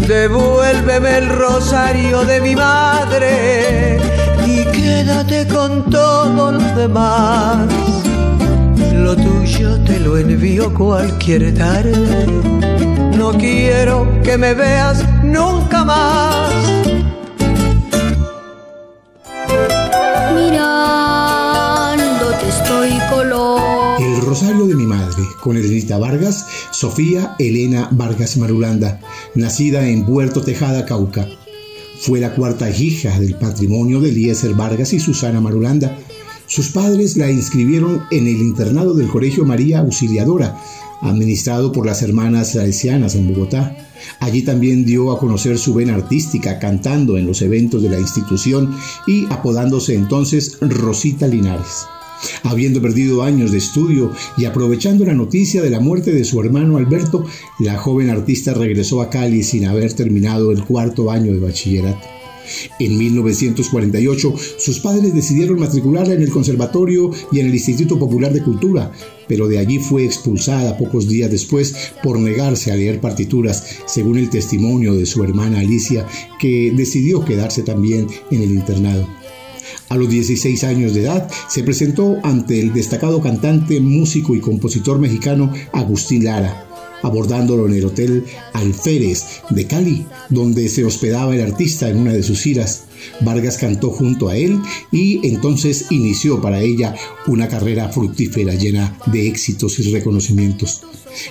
Devuélveme 0.08 1.18
el 1.18 1.28
rosario 1.28 2.24
de 2.24 2.40
mi 2.40 2.56
madre 2.56 4.00
y 4.48 4.64
quédate 4.72 5.46
con 5.46 5.90
todo 5.90 6.54
lo 6.54 6.76
demás. 6.82 7.68
Lo 8.94 9.14
tuyo 9.18 9.78
te 9.84 10.00
lo 10.00 10.18
envío 10.18 10.74
cualquier 10.74 11.54
tarde. 11.54 12.26
No 13.18 13.34
quiero 13.34 14.08
que 14.24 14.38
me 14.38 14.54
veas 14.54 15.04
nunca 15.22 15.84
más. 15.84 16.73
Rosario 24.34 24.66
de 24.66 24.74
mi 24.74 24.88
madre, 24.88 25.22
con 25.42 25.58
Elenita 25.58 26.00
Vargas, 26.00 26.48
Sofía 26.72 27.36
Elena 27.38 27.88
Vargas 27.92 28.36
Marulanda, 28.38 29.00
nacida 29.36 29.88
en 29.88 30.08
Puerto 30.08 30.42
Tejada, 30.42 30.88
Cauca. 30.88 31.28
Fue 32.00 32.20
la 32.20 32.34
cuarta 32.34 32.68
hija 32.72 33.20
del 33.20 33.36
patrimonio 33.36 34.02
de 34.02 34.10
Eliezer 34.10 34.56
Vargas 34.56 34.92
y 34.94 35.00
Susana 35.00 35.40
Marulanda 35.40 36.00
sus 36.48 36.70
padres 36.70 37.16
la 37.16 37.30
inscribieron 37.30 38.02
en 38.10 38.28
el 38.28 38.38
internado 38.38 38.96
del 38.96 39.08
Colegio 39.08 39.46
María 39.46 39.80
Auxiliadora, 39.80 40.60
administrado 41.02 41.72
por 41.72 41.86
las 41.86 42.02
hermanas 42.02 42.54
salesianas 42.54 43.14
en 43.14 43.32
Bogotá. 43.32 43.78
Allí 44.20 44.42
también 44.42 44.84
dio 44.84 45.12
a 45.12 45.20
conocer 45.20 45.60
su 45.60 45.76
vena 45.76 45.94
artística, 45.94 46.58
cantando 46.58 47.20
en 47.20 47.28
los 47.28 47.44
eventos 47.44 47.84
de 47.84 47.90
la 47.90 48.00
institución 48.00 48.76
y 49.06 49.26
apodándose 49.32 49.94
entonces 49.94 50.58
Rosita 50.60 51.28
Linares. 51.28 51.86
Habiendo 52.44 52.82
perdido 52.82 53.24
años 53.24 53.52
de 53.52 53.58
estudio 53.58 54.12
y 54.38 54.46
aprovechando 54.46 55.06
la 55.06 55.14
noticia 55.14 55.62
de 55.62 55.70
la 55.70 55.80
muerte 55.80 56.12
de 56.12 56.24
su 56.24 56.40
hermano 56.42 56.78
Alberto, 56.78 57.26
la 57.60 57.78
joven 57.78 58.10
artista 58.10 58.54
regresó 58.54 59.02
a 59.02 59.10
Cali 59.10 59.44
sin 59.44 59.66
haber 59.66 59.94
terminado 59.94 60.52
el 60.52 60.64
cuarto 60.64 61.12
año 61.12 61.34
de 61.34 61.40
bachillerato. 61.40 62.08
En 62.80 62.98
1948, 62.98 64.34
sus 64.58 64.80
padres 64.80 65.14
decidieron 65.14 65.60
matricularla 65.60 66.14
en 66.14 66.22
el 66.22 66.30
Conservatorio 66.30 67.12
y 67.32 67.40
en 67.40 67.48
el 67.48 67.54
Instituto 67.54 67.98
Popular 67.98 68.34
de 68.34 68.44
Cultura, 68.44 68.92
pero 69.28 69.48
de 69.48 69.60
allí 69.60 69.80
fue 69.80 70.04
expulsada 70.04 70.78
pocos 70.78 71.08
días 71.08 71.32
después 71.32 71.74
por 72.02 72.20
negarse 72.20 72.72
a 72.72 72.76
leer 72.76 73.00
partituras, 73.00 73.66
según 73.86 74.18
el 74.18 74.30
testimonio 74.30 74.94
de 74.94 75.06
su 75.06 75.24
hermana 75.24 75.60
Alicia, 75.60 76.06
que 76.40 76.74
decidió 76.76 77.24
quedarse 77.24 77.64
también 77.64 78.08
en 78.32 78.42
el 78.42 78.52
internado. 78.52 79.08
A 79.90 79.96
los 79.96 80.10
16 80.10 80.64
años 80.64 80.94
de 80.94 81.02
edad 81.02 81.30
se 81.50 81.64
presentó 81.64 82.18
ante 82.24 82.60
el 82.60 82.74
destacado 82.74 83.22
cantante, 83.22 83.80
músico 83.80 84.36
y 84.36 84.40
compositor 84.40 85.00
mexicano 85.00 85.52
Agustín 85.72 86.26
Lara, 86.26 86.68
abordándolo 87.04 87.68
en 87.68 87.74
el 87.74 87.86
Hotel 87.86 88.24
Alférez 88.54 89.24
de 89.50 89.68
Cali, 89.68 90.06
donde 90.30 90.70
se 90.70 90.84
hospedaba 90.84 91.36
el 91.36 91.42
artista 91.42 91.90
en 91.90 91.98
una 91.98 92.14
de 92.14 92.24
sus 92.24 92.42
giras. 92.42 92.86
Vargas 93.22 93.58
cantó 93.58 93.92
junto 93.92 94.30
a 94.30 94.38
él 94.38 94.60
y 94.92 95.28
entonces 95.28 95.88
inició 95.92 96.42
para 96.42 96.62
ella 96.62 96.96
una 97.28 97.48
carrera 97.48 97.90
fructífera 97.90 98.56
llena 98.56 98.98
de 99.08 99.28
éxitos 99.28 99.78
y 99.80 99.92
reconocimientos. 99.92 100.82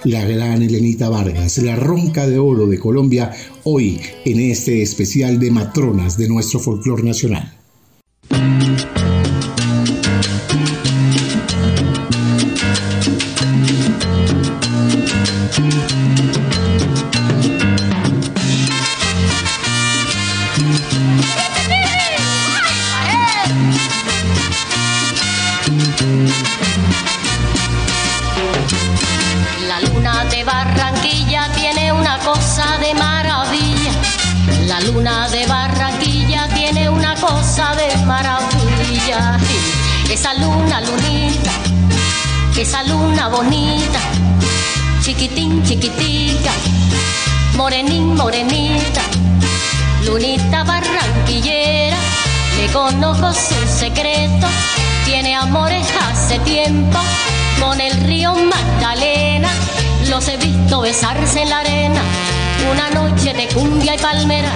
La 0.05 0.25
gran 0.25 0.63
Elenita 0.63 1.09
Vargas, 1.09 1.59
la 1.59 1.77
ronca 1.77 2.27
de 2.29 2.39
oro 2.39 2.67
de 2.67 2.79
Colombia, 2.79 3.33
hoy 3.65 4.01
en 4.25 4.39
este 4.39 4.83
especial 4.83 5.41
de 5.41 5.51
matronas 5.51 6.17
de 6.17 6.29
nuestro 6.29 6.61
folclore 6.61 7.03
nacional. 7.03 7.62
La 8.31 8.62
conozco 52.73 53.33
su 53.33 53.55
secreto, 53.69 54.47
tiene 55.05 55.35
amores 55.37 55.87
hace 56.09 56.39
tiempo, 56.41 56.99
con 57.61 57.81
el 57.81 57.93
río 58.05 58.35
Magdalena, 58.35 59.49
los 60.09 60.27
he 60.29 60.37
visto 60.39 60.81
besarse 60.81 61.43
en 61.43 61.51
la 61.51 61.59
arena, 61.61 62.01
una 62.71 62.91
noche 62.91 63.35
de 63.35 63.47
cumbia 63.49 63.95
y 63.95 63.99
palmera, 63.99 64.51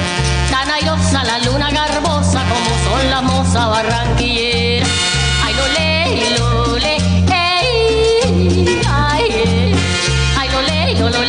tan 0.51 0.71
airosa 0.71 1.25
la 1.25 1.39
luna 1.41 1.71
garbosa 1.71 2.43
como 2.49 2.71
son 2.85 3.11
las 3.11 3.23
mozas 3.23 3.69
barranquilleras. 3.69 4.89
Ay, 5.45 5.55
lo 5.55 5.69
le, 5.69 6.39
lo 6.39 6.79
le, 6.79 6.97
ey, 6.97 8.81
ay, 8.89 9.75
ay, 10.39 10.49
lo 10.51 10.63
le, 10.63 10.95
lo, 10.95 11.11
lo 11.11 11.23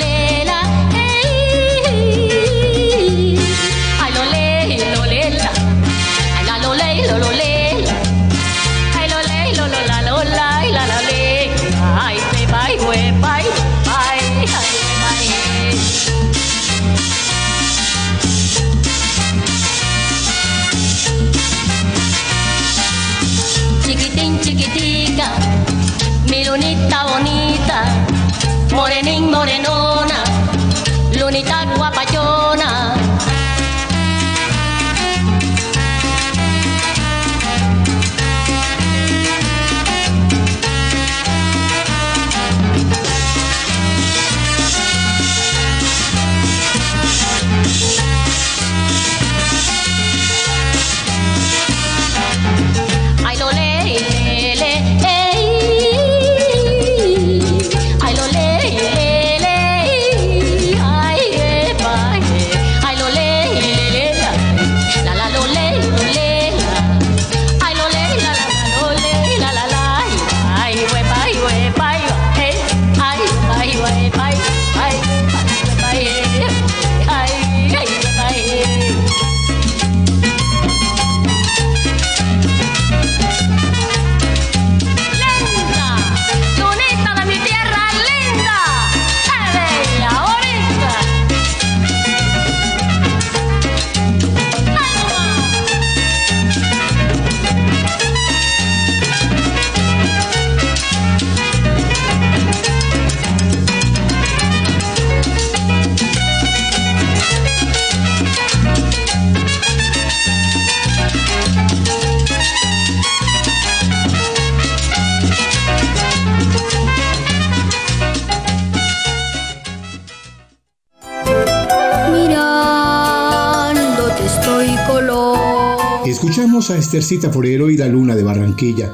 A 126.70 126.78
Estercita 126.78 127.30
Forero 127.30 127.70
y 127.70 127.78
la 127.78 127.88
Luna 127.88 128.14
de 128.14 128.24
Barranquilla. 128.24 128.94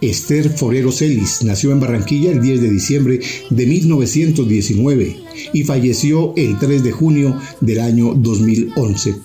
Esther 0.00 0.48
Forero 0.48 0.90
Celis 0.90 1.42
nació 1.42 1.72
en 1.72 1.80
Barranquilla 1.80 2.30
el 2.30 2.40
10 2.40 2.62
de 2.62 2.70
diciembre 2.70 3.20
de 3.50 3.66
1919 3.66 5.16
y 5.52 5.64
falleció 5.64 6.32
el 6.36 6.58
3 6.58 6.82
de 6.82 6.92
junio 6.92 7.38
del 7.60 7.80
año 7.80 8.14
2011. 8.14 9.16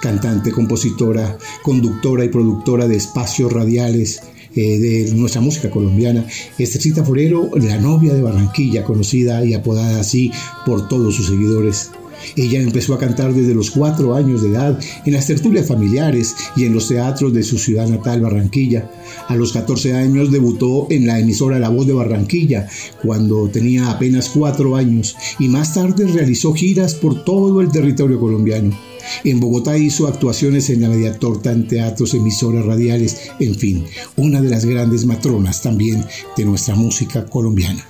Cantante, 0.00 0.52
compositora, 0.52 1.36
conductora 1.62 2.24
y 2.24 2.28
productora 2.28 2.86
de 2.86 2.96
espacios 2.96 3.52
radiales 3.52 4.20
eh, 4.54 4.78
de 4.78 5.12
nuestra 5.14 5.40
música 5.40 5.70
colombiana. 5.70 6.24
Estercita 6.56 7.04
Forero, 7.04 7.50
la 7.56 7.78
novia 7.78 8.14
de 8.14 8.22
Barranquilla, 8.22 8.84
conocida 8.84 9.44
y 9.44 9.54
apodada 9.54 9.98
así 9.98 10.30
por 10.64 10.86
todos 10.86 11.16
sus 11.16 11.26
seguidores. 11.26 11.90
Ella 12.36 12.60
empezó 12.60 12.94
a 12.94 12.98
cantar 12.98 13.34
desde 13.34 13.54
los 13.54 13.70
cuatro 13.70 14.14
años 14.14 14.42
de 14.42 14.50
edad 14.50 14.78
en 15.04 15.12
las 15.12 15.26
tertulias 15.26 15.66
familiares 15.66 16.34
y 16.56 16.64
en 16.64 16.74
los 16.74 16.88
teatros 16.88 17.32
de 17.32 17.42
su 17.42 17.58
ciudad 17.58 17.88
natal, 17.88 18.20
Barranquilla. 18.20 18.90
A 19.28 19.36
los 19.36 19.52
14 19.52 19.94
años 19.94 20.30
debutó 20.30 20.86
en 20.90 21.06
la 21.06 21.18
emisora 21.18 21.58
La 21.58 21.68
Voz 21.68 21.86
de 21.86 21.92
Barranquilla, 21.92 22.68
cuando 23.02 23.48
tenía 23.48 23.90
apenas 23.90 24.28
cuatro 24.28 24.76
años, 24.76 25.16
y 25.38 25.48
más 25.48 25.74
tarde 25.74 26.06
realizó 26.06 26.52
giras 26.52 26.94
por 26.94 27.24
todo 27.24 27.60
el 27.60 27.70
territorio 27.70 28.20
colombiano. 28.20 28.76
En 29.22 29.40
Bogotá 29.40 29.76
hizo 29.76 30.06
actuaciones 30.06 30.70
en 30.70 30.80
la 30.80 30.88
Media 30.88 31.18
Torta, 31.18 31.52
en 31.52 31.68
teatros, 31.68 32.14
emisoras 32.14 32.64
radiales, 32.64 33.30
en 33.38 33.54
fin, 33.54 33.84
una 34.16 34.40
de 34.40 34.50
las 34.50 34.64
grandes 34.64 35.04
matronas 35.04 35.62
también 35.62 36.04
de 36.36 36.44
nuestra 36.44 36.74
música 36.74 37.26
colombiana. 37.26 37.84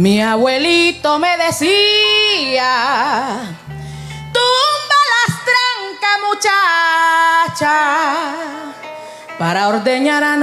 Mi 0.00 0.22
abuelito 0.22 1.18
me 1.18 1.36
decía, 1.36 2.66
tumba 4.32 4.98
las 5.12 5.28
trancas 5.44 6.18
muchacha, 7.58 7.76
para 9.38 9.68
ordeñar 9.68 10.24
a 10.24 10.38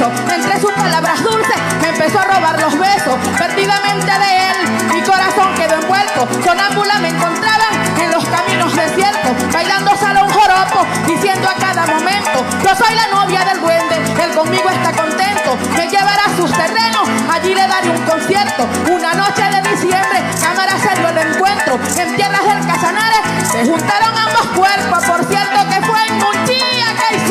beso. 0.00 0.34
Entre 0.34 0.60
sus 0.60 0.72
palabras 0.72 1.22
dulces 1.22 1.56
me 1.80 1.88
empezó 1.88 2.20
a 2.20 2.24
robar 2.24 2.60
los 2.60 2.78
besos. 2.78 3.14
Perdidamente 3.38 4.06
de 4.06 4.50
él, 4.50 4.56
mi 4.94 5.02
corazón 5.02 5.54
quedó 5.54 5.74
envuelto. 5.74 6.28
Sonámbula 6.44 6.98
me 7.00 7.08
encontraba 7.08 7.66
en 8.00 8.10
los 8.10 8.24
caminos 8.26 8.74
desiertos, 8.74 9.52
bailando 9.52 9.96
salón 9.96 10.28
joropo, 10.30 10.86
diciendo 11.06 11.48
a 11.48 11.54
cada 11.54 11.86
momento: 11.86 12.44
Yo 12.62 12.74
soy 12.74 12.94
la 12.94 13.08
novia 13.08 13.44
del 13.44 13.60
duende, 13.60 13.96
él 14.22 14.30
conmigo 14.34 14.70
está 14.70 14.92
contento. 14.92 15.56
Me 15.76 15.88
llevará 15.88 16.24
a 16.26 16.36
sus 16.36 16.50
terrenos, 16.52 17.08
allí 17.30 17.54
le 17.54 17.66
daré 17.66 17.90
un 17.90 18.02
concierto. 18.04 18.66
Una 18.90 19.12
noche 19.14 19.42
de 19.42 19.70
diciembre, 19.70 20.22
cámara 20.40 20.78
serio 20.78 21.08
el 21.08 21.18
encuentro. 21.18 21.78
En 21.96 22.16
tierras 22.16 22.44
del 22.44 22.66
Casanares 22.66 23.20
se 23.50 23.66
juntaron 23.66 24.16
ambos 24.16 24.46
cuerpos 24.56 25.04
por 25.04 25.26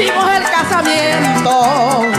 hicimos 0.02 0.30
el 0.34 0.44
casamiento. 0.44 2.10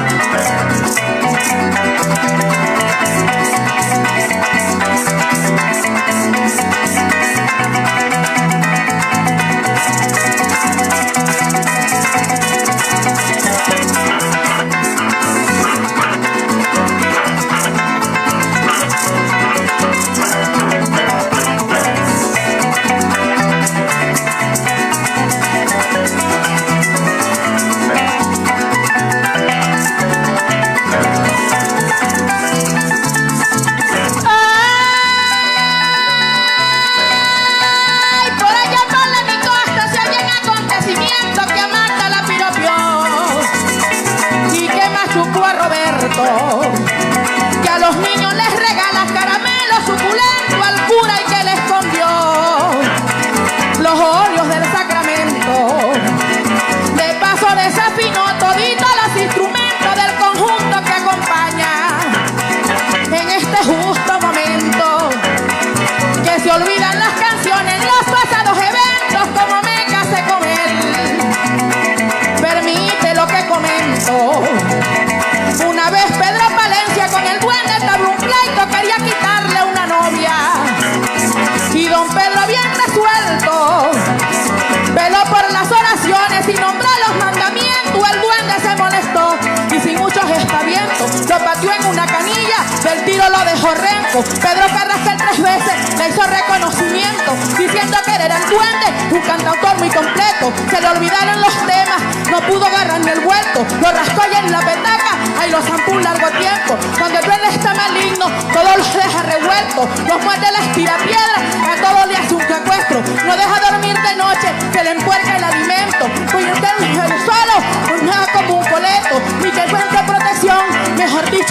Dejó 93.61 93.75
renco. 93.75 94.25
Pedro 94.41 94.67
Carrascal 94.69 95.17
tres 95.17 95.43
veces 95.43 95.99
le 95.99 96.09
hizo 96.09 96.23
reconocimiento, 96.23 97.37
diciendo 97.59 97.99
que 98.05 98.15
era 98.15 98.37
el 98.37 98.49
duende, 98.49 98.87
un 99.13 99.21
cantautor 99.21 99.79
muy 99.79 99.91
completo. 99.91 100.53
Se 100.71 100.81
le 100.81 100.89
olvidaron 100.89 101.41
los 101.41 101.55
temas, 101.67 102.01
no 102.31 102.41
pudo 102.47 102.65
agarrar 102.65 103.01
ni 103.01 103.11
el 103.11 103.21
vuelto. 103.21 103.67
Lo 103.81 103.93
rascó 103.93 104.23
en 104.25 104.51
la 104.51 104.61
petaca, 104.61 105.13
ahí 105.39 105.51
lo 105.51 105.61
zampó 105.63 105.93
un 105.93 106.03
largo 106.03 106.31
tiempo. 106.39 106.79
Cuando 106.99 107.19
el 107.19 107.25
duende 107.25 107.49
está 107.49 107.75
maligno, 107.75 108.27
todo 108.53 108.77
los 108.77 108.95
deja 108.95 109.23
revuelto. 109.23 109.89
Los 110.09 110.25
muerde 110.25 110.47
la 110.53 110.59
estira 110.65 110.97
piedra, 110.99 111.73
a 111.73 111.77
todo 111.77 112.07
le 112.07 112.17
hace 112.17 112.35
un 112.35 112.41
secuestro. 112.41 113.03
No 113.27 113.37
deja 113.37 113.61
dormir 113.71 113.97
de 114.01 114.17
noche, 114.17 114.49
se 114.73 114.85
le 114.85 114.91
empuerca 114.93 115.40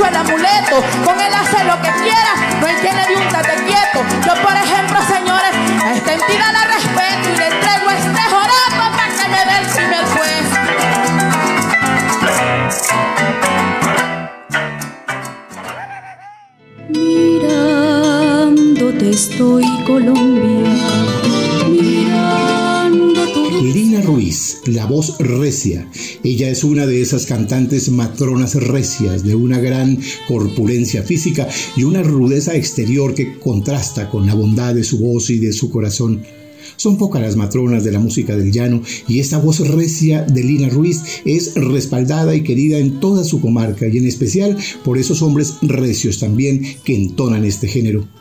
el 0.05 0.15
amuleto. 0.15 0.83
Con 1.03 1.19
él 1.19 1.33
hace 1.33 1.63
lo 1.65 1.81
que 1.81 1.91
quiera, 2.03 2.33
no 2.59 2.67
hay 2.67 2.75
quien 2.75 2.95
le 2.95 3.05
dé 3.07 3.15
un 3.17 3.27
tate 3.29 3.55
quieto. 3.65 4.03
Yo 4.25 4.33
por 4.41 4.53
ejemplo, 4.53 4.99
señores, 5.07 5.51
a 5.83 5.93
esta 5.93 6.13
entidad 6.13 6.53
la 6.53 6.65
respeto 6.65 7.29
y 7.33 7.37
le 7.37 7.47
entrego 7.47 7.89
este 7.91 8.21
joropo 8.33 8.83
para 8.95 9.09
que 9.17 9.27
me 9.29 9.45
dé 9.45 9.57
el 9.59 9.67
primer 9.67 10.05
juez. 10.05 10.45
Mirándote 18.09 19.05
estoy 19.09 19.65
Colombia, 19.85 20.69
mirando 21.67 23.21
tu 23.33 23.49
Lina 23.61 24.01
Ruiz, 24.01 24.61
la 24.65 24.85
voz 24.85 25.17
recia. 25.19 25.85
Ella 26.23 26.49
es 26.49 26.63
una 26.65 26.85
de 26.85 27.01
esas 27.01 27.25
cantantes 27.25 27.89
matronas 27.89 28.55
recias, 28.55 29.23
de 29.23 29.35
una 29.35 29.59
gran 29.59 29.97
corpulencia 30.27 31.01
física 31.03 31.47
y 31.77 31.83
una 31.83 32.03
rudeza 32.03 32.55
exterior 32.55 33.13
que 33.13 33.39
contrasta 33.39 34.09
con 34.09 34.27
la 34.27 34.33
bondad 34.33 34.75
de 34.75 34.83
su 34.83 34.99
voz 34.99 35.29
y 35.29 35.39
de 35.39 35.53
su 35.53 35.69
corazón. 35.69 36.21
Son 36.75 36.97
pocas 36.97 37.21
las 37.21 37.35
matronas 37.35 37.83
de 37.83 37.91
la 37.91 37.99
música 37.99 38.35
del 38.35 38.51
llano 38.51 38.81
y 39.07 39.19
esta 39.19 39.37
voz 39.37 39.59
recia 39.67 40.23
de 40.23 40.43
Lina 40.43 40.69
Ruiz 40.69 41.01
es 41.25 41.55
respaldada 41.55 42.35
y 42.35 42.43
querida 42.43 42.79
en 42.79 42.99
toda 42.99 43.23
su 43.23 43.39
comarca 43.41 43.87
y 43.87 43.97
en 43.97 44.07
especial 44.07 44.57
por 44.83 44.97
esos 44.97 45.21
hombres 45.21 45.55
recios 45.61 46.19
también 46.19 46.65
que 46.83 46.95
entonan 46.95 47.45
este 47.45 47.67
género. 47.67 48.18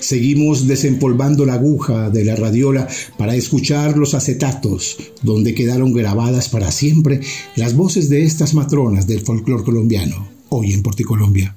Seguimos 0.00 0.66
desempolvando 0.66 1.44
la 1.46 1.54
aguja 1.54 2.10
de 2.10 2.24
la 2.24 2.36
radiola 2.36 2.88
para 3.18 3.34
escuchar 3.34 3.96
los 3.96 4.14
acetatos, 4.14 4.96
donde 5.22 5.54
quedaron 5.54 5.92
grabadas 5.92 6.48
para 6.48 6.70
siempre 6.70 7.20
las 7.56 7.74
voces 7.74 8.08
de 8.08 8.24
estas 8.24 8.54
matronas 8.54 9.06
del 9.06 9.20
folclore 9.20 9.64
colombiano, 9.64 10.28
hoy 10.48 10.72
en 10.72 10.82
Porticolombia. 10.82 11.56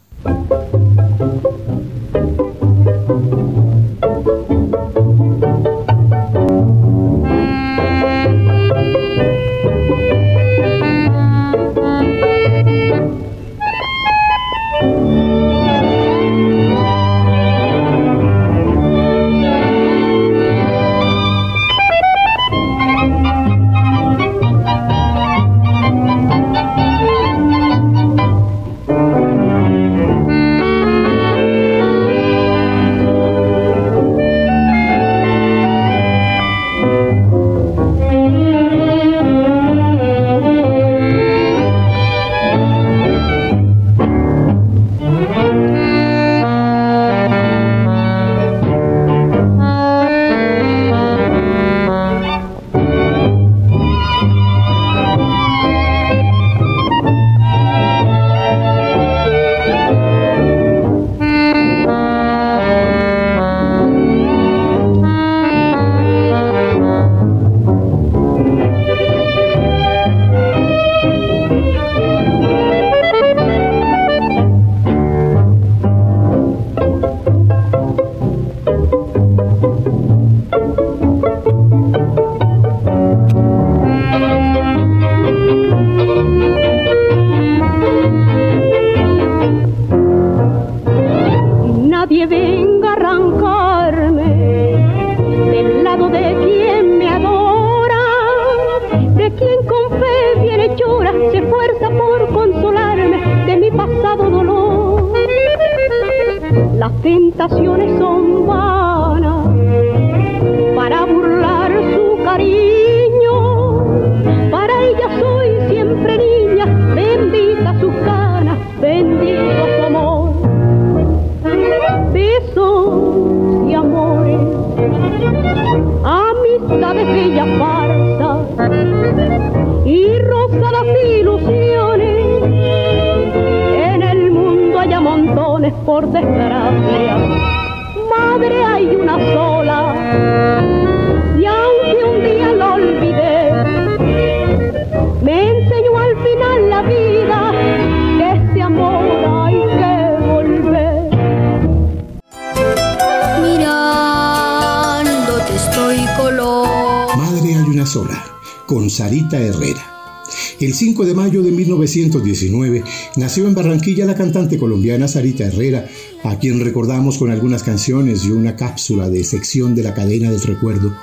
1919 161.88 162.84
nació 163.16 163.48
en 163.48 163.56
Barranquilla 163.56 164.06
la 164.06 164.16
cantante 164.16 164.58
colombiana 164.58 165.08
Sarita 165.08 165.46
Herrera, 165.46 165.88
a 166.24 166.38
quien 166.38 166.60
recordamos 166.60 167.18
con 167.18 167.32
algunas 167.32 167.64
canciones 167.64 168.26
y 168.26 168.32
una 168.32 168.56
cápsula 168.56 169.10
de 169.10 169.24
sección 169.24 169.74
de 169.74 169.84
la 169.84 169.94
cadena 169.94 170.30
del 170.30 170.42
recuerdo. 170.42 170.94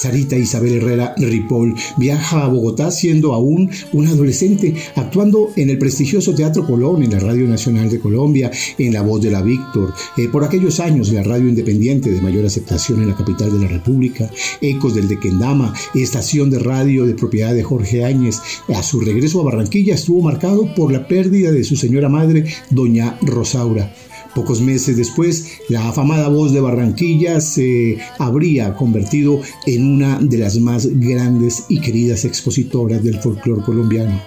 Sarita 0.00 0.34
Isabel 0.34 0.76
Herrera 0.76 1.14
Ripoll 1.18 1.74
viaja 1.98 2.44
a 2.44 2.48
Bogotá 2.48 2.90
siendo 2.90 3.34
aún 3.34 3.70
una 3.92 4.12
adolescente, 4.12 4.74
actuando 4.94 5.50
en 5.56 5.68
el 5.68 5.76
prestigioso 5.76 6.34
Teatro 6.34 6.66
Colón, 6.66 7.02
en 7.02 7.10
la 7.10 7.20
Radio 7.20 7.46
Nacional 7.46 7.90
de 7.90 8.00
Colombia, 8.00 8.50
en 8.78 8.94
La 8.94 9.02
Voz 9.02 9.20
de 9.20 9.30
la 9.30 9.42
Víctor, 9.42 9.92
eh, 10.16 10.28
por 10.28 10.42
aquellos 10.42 10.80
años 10.80 11.12
la 11.12 11.22
radio 11.22 11.50
independiente 11.50 12.10
de 12.10 12.22
mayor 12.22 12.46
aceptación 12.46 13.02
en 13.02 13.08
la 13.08 13.14
capital 13.14 13.52
de 13.52 13.60
la 13.60 13.68
República, 13.68 14.30
Ecos 14.62 14.94
del 14.94 15.06
Dequendama, 15.06 15.74
estación 15.94 16.48
de 16.48 16.60
radio 16.60 17.04
de 17.04 17.12
propiedad 17.12 17.52
de 17.52 17.62
Jorge 17.62 18.02
Áñez. 18.02 18.38
A 18.74 18.82
su 18.82 19.00
regreso 19.00 19.40
a 19.40 19.44
Barranquilla 19.44 19.96
estuvo 19.96 20.22
marcado 20.22 20.74
por 20.74 20.92
la 20.92 21.06
pérdida 21.06 21.52
de 21.52 21.62
su 21.62 21.76
señora 21.76 22.08
madre, 22.08 22.46
doña 22.70 23.18
Rosaura. 23.20 23.92
Pocos 24.34 24.60
meses 24.60 24.96
después, 24.96 25.58
la 25.68 25.88
afamada 25.88 26.28
voz 26.28 26.52
de 26.52 26.60
Barranquilla 26.60 27.40
se 27.40 27.98
habría 28.18 28.74
convertido 28.74 29.40
en 29.66 29.94
una 29.94 30.18
de 30.20 30.38
las 30.38 30.58
más 30.58 30.86
grandes 30.86 31.64
y 31.68 31.80
queridas 31.80 32.24
expositoras 32.24 33.02
del 33.02 33.18
folclore 33.18 33.62
colombiano. 33.62 34.20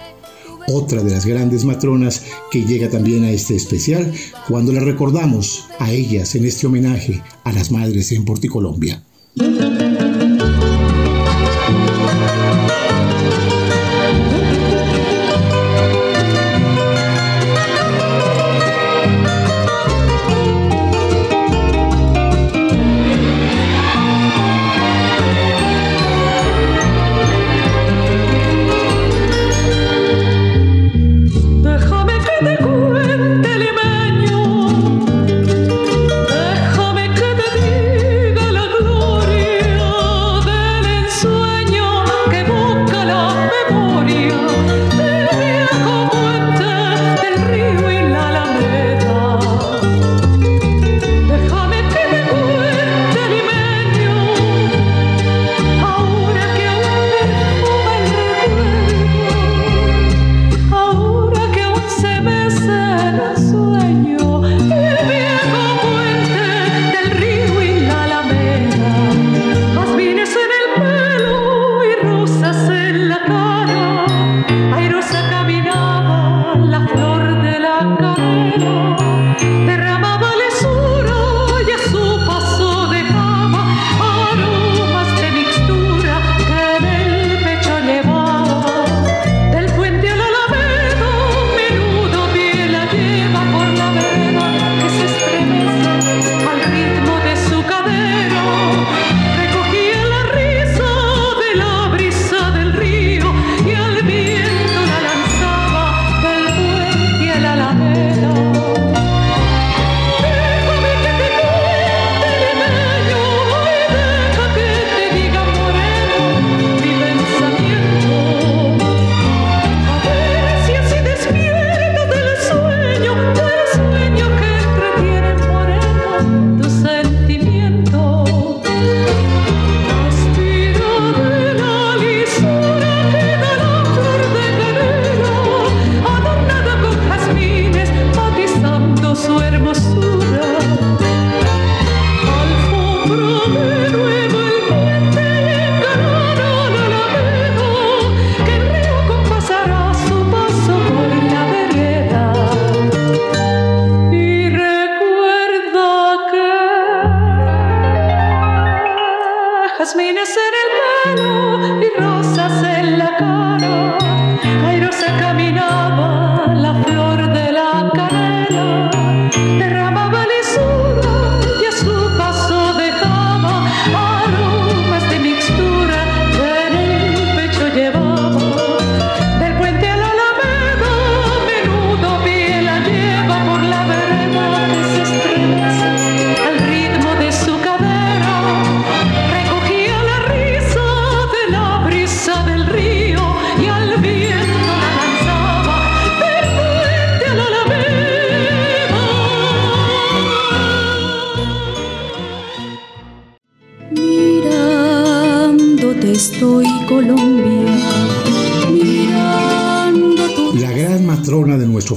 Otra 0.68 1.02
de 1.02 1.10
las 1.10 1.26
grandes 1.26 1.64
matronas 1.64 2.22
que 2.50 2.64
llega 2.64 2.88
también 2.88 3.24
a 3.24 3.30
este 3.30 3.54
especial 3.54 4.12
cuando 4.48 4.72
la 4.72 4.80
recordamos 4.80 5.64
a 5.78 5.92
ellas 5.92 6.34
en 6.34 6.44
este 6.44 6.66
homenaje 6.66 7.22
a 7.44 7.52
las 7.52 7.70
madres 7.70 8.12
en 8.12 8.24
Porticolombia. 8.24 9.02
Colombia. 9.36 9.63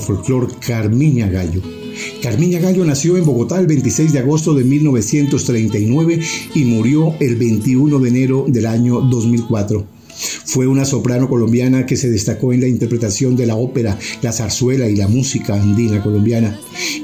folclor 0.08 0.58
Carmiña 0.60 1.28
Gallo. 1.28 1.62
Carmiña 2.24 2.60
Gallo 2.60 2.86
nació 2.86 3.18
en 3.18 3.26
Bogotá 3.26 3.60
el 3.60 3.68
26 3.68 4.14
de 4.14 4.20
agosto 4.20 4.54
de 4.54 4.64
1939 4.64 6.20
y 6.56 6.64
murió 6.64 7.14
el 7.20 7.36
21 7.36 8.00
de 8.00 8.10
enero 8.10 8.46
del 8.48 8.68
año 8.68 9.02
2004. 9.02 9.86
Fue 10.46 10.66
una 10.66 10.86
soprano 10.86 11.28
colombiana 11.28 11.86
que 11.86 11.98
se 11.98 12.10
destacó 12.10 12.54
en 12.54 12.62
la 12.62 12.68
interpretación 12.68 13.36
de 13.36 13.46
la 13.46 13.58
ópera, 13.58 14.00
la 14.22 14.32
zarzuela 14.32 14.88
y 14.88 14.96
la 14.96 15.10
música 15.10 15.62
andina 15.62 16.02
colombiana. 16.02 16.58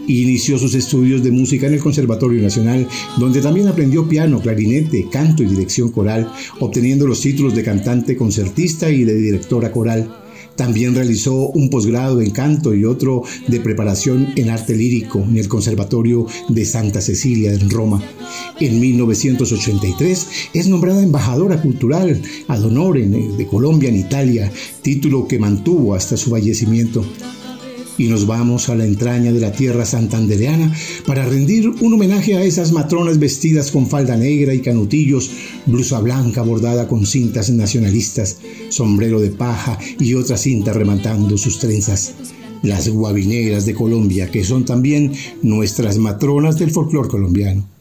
Inició 0.07 0.57
sus 0.57 0.73
estudios 0.73 1.21
de 1.23 1.31
música 1.31 1.67
en 1.67 1.73
el 1.73 1.79
Conservatorio 1.81 2.41
Nacional, 2.41 2.87
donde 3.19 3.41
también 3.41 3.67
aprendió 3.67 4.07
piano, 4.07 4.41
clarinete, 4.41 5.07
canto 5.11 5.43
y 5.43 5.47
dirección 5.47 5.91
coral, 5.91 6.31
obteniendo 6.61 7.05
los 7.05 7.19
títulos 7.19 7.53
de 7.53 7.63
cantante 7.63 8.15
concertista 8.15 8.89
y 8.89 9.03
de 9.03 9.15
directora 9.15 9.71
coral. 9.71 10.22
También 10.55 10.95
realizó 10.95 11.49
un 11.49 11.69
posgrado 11.69 12.21
en 12.21 12.31
canto 12.31 12.73
y 12.73 12.85
otro 12.85 13.23
de 13.47 13.59
preparación 13.59 14.33
en 14.35 14.49
arte 14.49 14.75
lírico 14.75 15.19
en 15.19 15.37
el 15.37 15.47
Conservatorio 15.47 16.27
de 16.49 16.65
Santa 16.65 17.01
Cecilia 17.01 17.53
en 17.53 17.69
Roma. 17.69 18.01
En 18.59 18.79
1983 18.79 20.27
es 20.53 20.67
nombrada 20.67 21.01
embajadora 21.01 21.61
cultural 21.61 22.21
ad 22.47 22.63
honorem 22.63 23.35
de 23.35 23.47
Colombia 23.47 23.89
en 23.89 23.97
Italia, 23.97 24.51
título 24.81 25.27
que 25.27 25.39
mantuvo 25.39 25.95
hasta 25.95 26.17
su 26.17 26.29
fallecimiento 26.29 27.03
y 27.97 28.07
nos 28.07 28.25
vamos 28.25 28.69
a 28.69 28.75
la 28.75 28.85
entraña 28.85 29.31
de 29.31 29.39
la 29.39 29.51
tierra 29.51 29.85
santandereana 29.85 30.73
para 31.05 31.25
rendir 31.25 31.69
un 31.69 31.93
homenaje 31.93 32.35
a 32.35 32.43
esas 32.43 32.71
matronas 32.71 33.19
vestidas 33.19 33.71
con 33.71 33.87
falda 33.87 34.15
negra 34.15 34.53
y 34.53 34.61
canutillos, 34.61 35.31
blusa 35.65 35.99
blanca 35.99 36.41
bordada 36.41 36.87
con 36.87 37.05
cintas 37.05 37.49
nacionalistas, 37.49 38.37
sombrero 38.69 39.19
de 39.19 39.29
paja 39.29 39.77
y 39.99 40.13
otra 40.13 40.37
cinta 40.37 40.73
rematando 40.73 41.37
sus 41.37 41.59
trenzas. 41.59 42.13
Las 42.61 42.87
guabineras 42.87 43.65
de 43.65 43.73
Colombia, 43.73 44.31
que 44.31 44.43
son 44.43 44.63
también 44.63 45.11
nuestras 45.41 45.97
matronas 45.97 46.57
del 46.57 46.71
folclore 46.71 47.09
colombiano. 47.09 47.72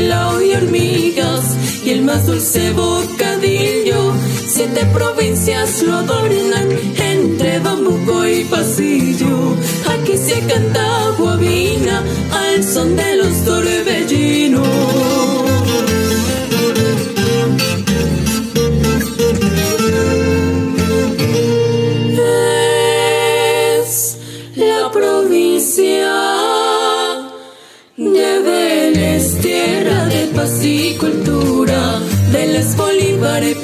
Y 0.00 0.54
hormigas, 0.54 1.56
y 1.84 1.90
el 1.90 2.02
más 2.02 2.26
dulce 2.26 2.72
bocadillo, 2.72 4.12
siete 4.48 4.84
provincias 4.92 5.82
lo 5.82 5.94
adornan, 5.94 6.68
entre 6.98 7.60
bambuco 7.60 8.26
y 8.26 8.44
pasillo, 8.44 9.56
aquí 9.86 10.16
se 10.16 10.40
canta 10.46 11.10
guabina, 11.18 12.02
al 12.32 12.64
son 12.64 12.96
de 12.96 13.16
los 13.16 13.44
torbellinos. 13.44 15.13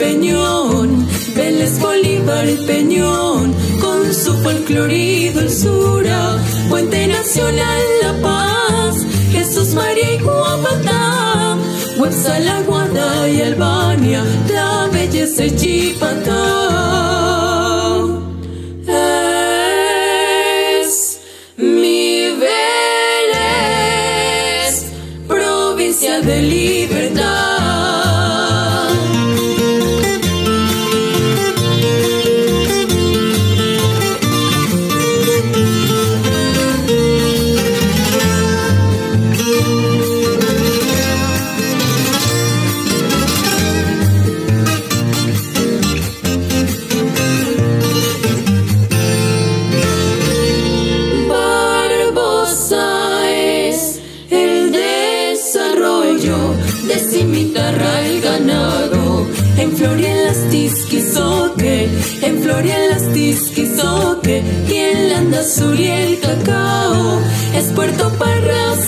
Peñón, 0.00 1.06
Vélez, 1.36 1.78
Bolívar 1.78 2.46
Peñón, 2.66 3.54
con 3.82 4.14
su 4.14 4.32
folclore 4.42 4.96
y 4.96 5.28
dulzura. 5.28 6.38
Puente 6.70 7.06
Nacional 7.06 7.82
La 8.02 8.12
Paz, 8.22 9.06
Jesús 9.30 9.74
María 9.74 10.14
y 10.14 10.18
Guapatá, 10.20 11.56
Huepsala, 11.98 12.62
Guada 12.62 13.28
y 13.28 13.42
Albania, 13.42 14.24
la 14.48 14.88
belleza 14.90 15.44
y 15.44 15.54
Chipatá 15.54 17.09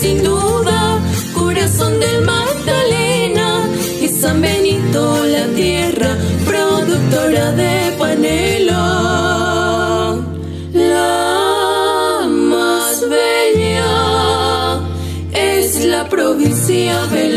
sin 0.03 0.22
duda, 0.24 0.98
corazón 1.32 2.00
del 2.00 2.24
Magdalena 2.24 3.68
y 4.00 4.09
San 4.09 4.40
Benito 4.40 5.24
la 5.26 5.46
tierra, 5.55 6.16
productora 6.44 7.53
de 7.53 7.94
panela. 7.98 8.84
La 10.72 12.26
más 12.28 13.09
bella 13.09 14.80
es 15.32 15.84
la 15.84 16.09
provincia 16.09 17.07
beleña. 17.12 17.32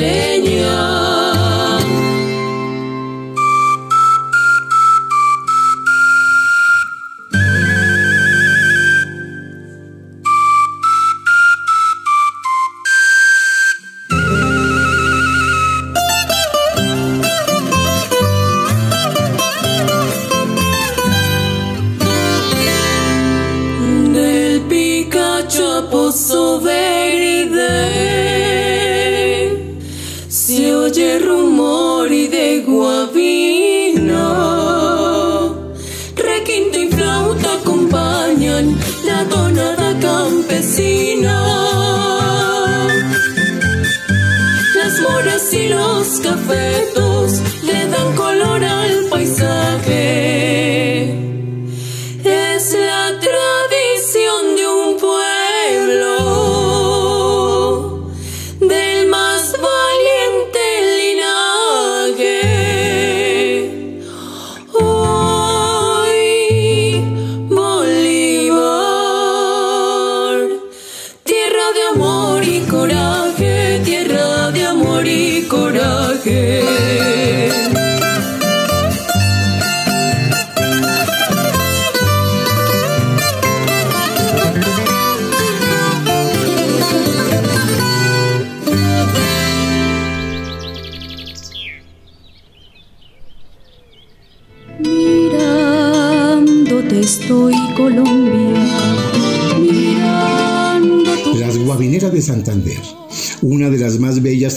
Los 46.45 46.55
cafetos 46.55 47.04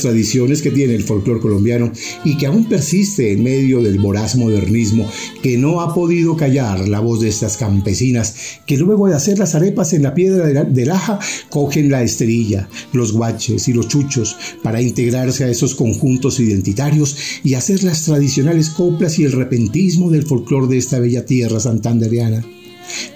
tradiciones 0.03 0.63
que 0.63 0.71
tiene 0.71 0.95
el 0.95 1.03
folclore 1.05 1.41
colombiano 1.41 1.93
y 2.25 2.37
que 2.37 2.47
aún 2.47 2.69
persiste 2.69 3.33
en 3.33 3.43
medio 3.43 3.83
del 3.83 3.99
voraz 3.99 4.37
modernismo 4.37 5.09
que 5.43 5.57
no 5.59 5.81
ha 5.81 5.95
podido 5.95 6.37
callar 6.37 6.89
la 6.89 7.01
voz 7.01 7.21
de 7.21 7.29
estas 7.29 7.57
campesinas 7.57 8.35
que 8.67 8.77
luego 8.77 9.09
de 9.09 9.15
hacer 9.15 9.39
las 9.39 9.55
arepas 9.55 9.93
en 9.93 10.03
la 10.03 10.15
piedra 10.15 10.47
de 10.47 10.55
la- 10.55 10.65
de 10.65 10.87
laja 10.87 11.19
cogen 11.51 11.91
la 11.91 12.03
esterilla, 12.03 12.69
los 12.93 13.13
guaches 13.13 13.69
y 13.69 13.73
los 13.73 13.89
chuchos 13.89 14.37
para 14.63 14.83
integrarse 14.83 15.45
a 15.45 15.49
esos 15.51 15.75
conjuntos 15.75 16.41
identitarios 16.41 17.17
y 17.45 17.55
hacer 17.55 17.83
las 17.85 18.05
tradicionales 18.05 18.71
coplas 18.71 19.19
y 19.19 19.25
el 19.25 19.33
repentismo 19.33 20.11
del 20.11 20.25
folclore 20.25 20.69
de 20.69 20.79
esta 20.79 20.99
bella 20.99 21.25
tierra 21.27 21.61
santandereana. 21.61 22.45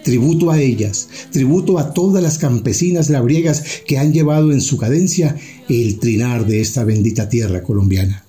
Tributo 0.05 0.51
a 0.51 0.61
ellas, 0.61 1.09
tributo 1.31 1.79
a 1.79 1.93
todas 1.95 2.23
las 2.23 2.39
campesinas 2.39 3.11
labriegas 3.11 3.64
que 3.87 3.99
han 3.99 4.12
llevado 4.12 4.53
en 4.53 4.61
su 4.61 4.77
cadencia 4.77 5.37
el 5.68 5.99
trinar 5.99 6.47
de 6.47 6.61
esta 6.61 6.85
bendita 6.85 7.29
tierra 7.29 7.62
colombiana. 7.62 8.25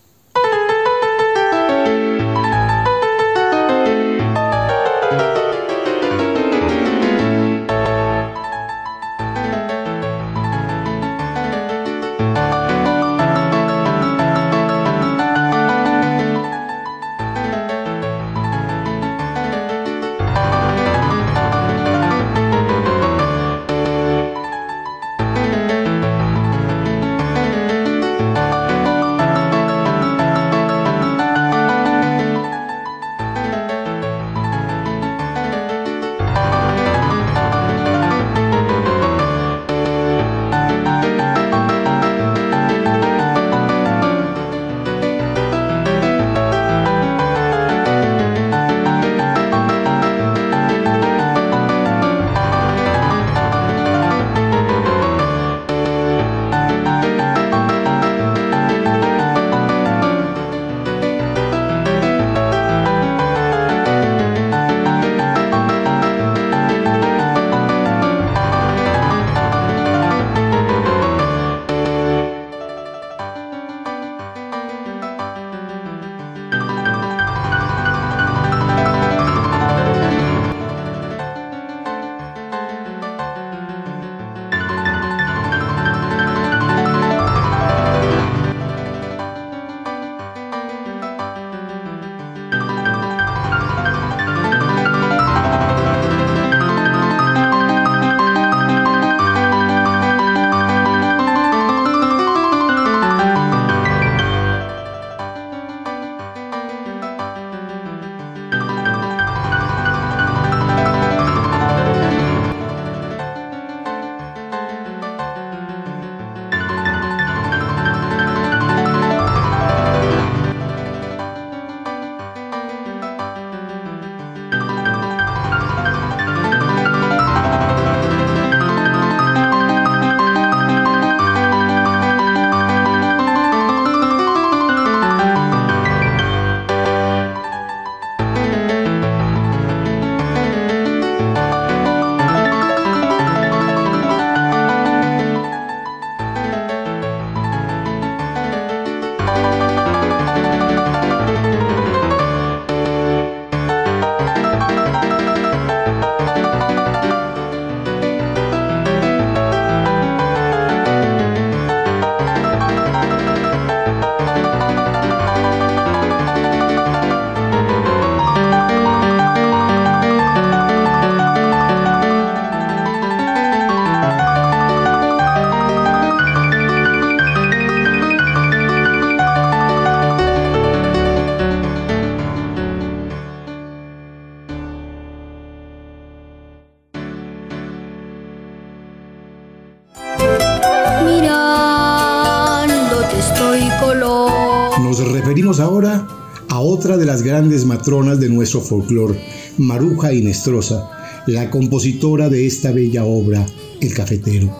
Las 197.14 197.22
grandes 197.22 197.64
matronas 197.66 198.20
de 198.20 198.28
nuestro 198.28 198.60
folclore, 198.60 199.20
Maruja 199.60 200.12
Inestrosa, 200.12 200.90
la 201.28 201.52
compositora 201.52 202.28
de 202.28 202.48
esta 202.48 202.72
bella 202.72 203.06
obra, 203.06 203.46
El 203.82 203.94
Cafetero. 203.94 204.52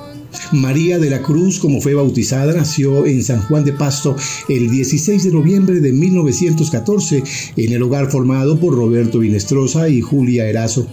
María 0.52 1.00
de 1.00 1.10
la 1.10 1.24
Cruz, 1.24 1.58
como 1.58 1.82
fue 1.82 1.96
bautizada, 1.96 2.54
nació 2.54 3.08
en 3.08 3.24
San 3.24 3.42
Juan 3.42 3.66
de 3.66 3.74
Pasto 3.74 4.16
el 4.50 4.70
16 4.70 5.24
de 5.24 5.32
noviembre 5.32 5.80
de 5.80 5.94
1914 5.94 7.24
en 7.58 7.74
el 7.74 7.82
hogar 7.82 8.12
formado 8.12 8.60
por 8.60 8.76
Roberto 8.76 9.24
Inestrosa 9.24 9.90
y 9.90 10.02
Julia 10.02 10.48
Erazo. 10.48 10.86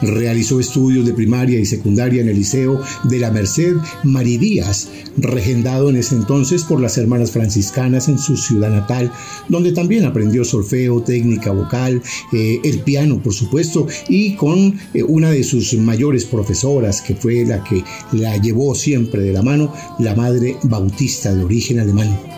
Realizó 0.00 0.60
estudios 0.60 1.04
de 1.06 1.12
primaria 1.12 1.58
y 1.58 1.66
secundaria 1.66 2.22
en 2.22 2.28
el 2.28 2.36
Liceo 2.36 2.80
de 3.04 3.18
la 3.18 3.30
Merced 3.30 3.74
Mari 4.04 4.38
Díaz, 4.38 4.88
regendado 5.16 5.90
en 5.90 5.96
ese 5.96 6.14
entonces 6.14 6.64
por 6.64 6.80
las 6.80 6.98
hermanas 6.98 7.32
franciscanas 7.32 8.08
en 8.08 8.18
su 8.18 8.36
ciudad 8.36 8.70
natal, 8.70 9.12
donde 9.48 9.72
también 9.72 10.04
aprendió 10.04 10.44
solfeo, 10.44 11.02
técnica 11.02 11.50
vocal, 11.50 12.02
eh, 12.32 12.60
el 12.64 12.80
piano, 12.80 13.22
por 13.22 13.34
supuesto, 13.34 13.86
y 14.08 14.36
con 14.36 14.78
eh, 14.94 15.02
una 15.02 15.30
de 15.30 15.44
sus 15.44 15.74
mayores 15.74 16.24
profesoras, 16.24 17.00
que 17.00 17.14
fue 17.14 17.44
la 17.44 17.64
que 17.64 17.82
la 18.12 18.36
llevó 18.36 18.74
siempre 18.74 19.22
de 19.22 19.32
la 19.32 19.42
mano, 19.42 19.72
la 19.98 20.14
madre 20.14 20.56
bautista 20.62 21.34
de 21.34 21.44
origen 21.44 21.80
alemán. 21.80 22.37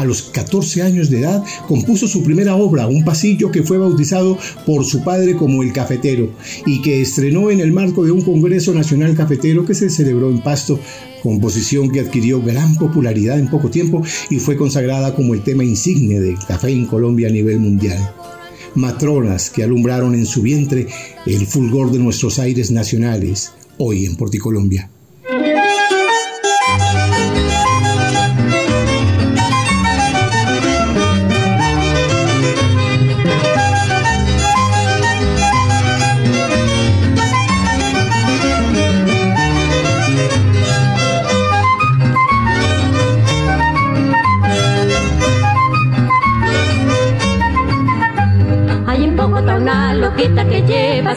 A 0.00 0.04
los 0.06 0.22
14 0.22 0.80
años 0.80 1.10
de 1.10 1.20
edad 1.20 1.44
compuso 1.68 2.08
su 2.08 2.22
primera 2.22 2.56
obra, 2.56 2.86
un 2.86 3.04
pasillo 3.04 3.50
que 3.50 3.62
fue 3.62 3.76
bautizado 3.76 4.38
por 4.64 4.86
su 4.86 5.04
padre 5.04 5.36
como 5.36 5.62
El 5.62 5.74
Cafetero 5.74 6.30
y 6.64 6.80
que 6.80 7.02
estrenó 7.02 7.50
en 7.50 7.60
el 7.60 7.70
marco 7.70 8.02
de 8.02 8.10
un 8.10 8.22
Congreso 8.22 8.72
Nacional 8.72 9.14
Cafetero 9.14 9.66
que 9.66 9.74
se 9.74 9.90
celebró 9.90 10.30
en 10.30 10.40
Pasto, 10.40 10.80
composición 11.22 11.90
que 11.90 12.00
adquirió 12.00 12.40
gran 12.40 12.76
popularidad 12.76 13.38
en 13.38 13.50
poco 13.50 13.68
tiempo 13.68 14.02
y 14.30 14.38
fue 14.38 14.56
consagrada 14.56 15.14
como 15.14 15.34
el 15.34 15.42
tema 15.42 15.64
insigne 15.64 16.18
del 16.18 16.38
café 16.48 16.70
en 16.70 16.86
Colombia 16.86 17.28
a 17.28 17.32
nivel 17.32 17.58
mundial. 17.58 17.98
matronas 18.74 19.50
que 19.50 19.64
alumbraron 19.64 20.14
en 20.14 20.24
su 20.24 20.40
vientre 20.40 20.86
el 21.26 21.46
fulgor 21.46 21.92
de 21.92 21.98
nuestros 21.98 22.38
aires 22.38 22.70
nacionales, 22.70 23.52
hoy 23.76 24.06
en 24.06 24.16
Porticolombia. 24.16 24.88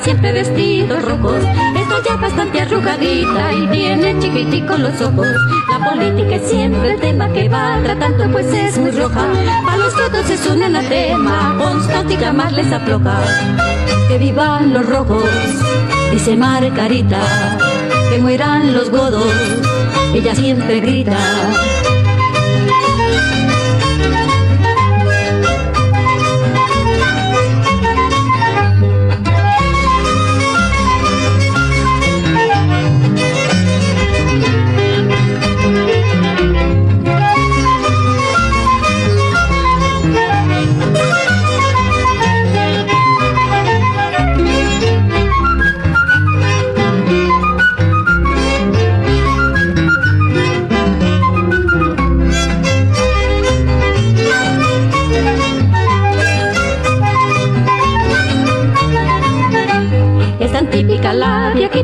Siempre 0.03 0.33
vestidos 0.33 1.01
rojos. 1.03 1.41
Está 1.75 1.95
ya 2.05 2.15
bastante 2.17 2.61
arrugadita 2.61 3.53
y 3.53 3.67
tiene 3.67 4.19
chiquiticos 4.19 4.79
los 4.79 5.01
ojos. 5.01 5.27
La 5.71 5.89
política 5.89 6.35
es 6.35 6.49
siempre 6.49 6.93
el 6.93 6.99
tema 6.99 7.29
que 7.31 7.49
va 7.49 7.79
tratando, 7.83 8.29
pues 8.31 8.47
es 8.47 8.77
muy 8.77 8.91
roja. 8.91 9.27
Para 9.65 9.77
los 9.77 9.95
todos 9.95 10.29
es 10.29 10.45
un 10.47 10.63
anatema, 10.63 11.55
constante 11.57 12.13
y 12.15 12.17
jamás 12.17 12.51
les 12.51 12.71
afloja. 12.71 13.21
Que 14.07 14.17
vivan 14.17 14.73
los 14.73 14.85
rojos, 14.85 15.23
dice 16.11 16.35
Margarita. 16.35 17.21
Que 18.09 18.19
mueran 18.19 18.73
los 18.73 18.89
godos, 18.89 19.33
ella 20.13 20.35
siempre 20.35 20.79
grita. 20.81 21.17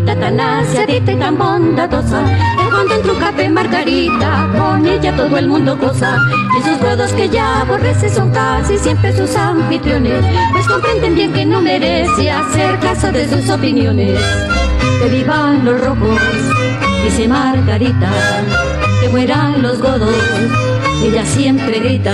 Tan 0.05 0.39
aseadita 0.39 1.11
y 1.11 1.15
tan 1.15 1.37
bondadosa. 1.37 2.23
Cuando 2.69 2.95
entra 2.95 3.13
un 3.13 3.19
café 3.19 3.49
margarita 3.49 4.47
Con 4.57 4.85
ella 4.85 5.15
todo 5.15 5.37
el 5.37 5.47
mundo 5.47 5.77
goza. 5.77 6.17
Y 6.57 6.63
sus 6.63 6.77
godos 6.79 7.11
que 7.13 7.29
ya 7.29 7.61
aborrece 7.61 8.09
son 8.09 8.31
casi 8.31 8.77
siempre 8.77 9.15
sus 9.15 9.35
anfitriones. 9.35 10.23
Pues 10.51 10.67
comprenden 10.67 11.15
bien 11.15 11.33
que 11.33 11.45
no 11.45 11.61
merece 11.61 12.31
hacer 12.31 12.79
caso 12.79 13.11
de 13.11 13.27
sus 13.27 13.49
opiniones. 13.49 14.19
Que 15.01 15.09
vivan 15.09 15.65
los 15.65 15.79
rojos, 15.81 16.19
dice 17.03 17.27
Margarita. 17.27 18.11
Que 19.01 19.09
mueran 19.09 19.61
los 19.61 19.79
godos, 19.79 20.13
ella 21.03 21.25
siempre 21.25 21.79
grita 21.79 22.13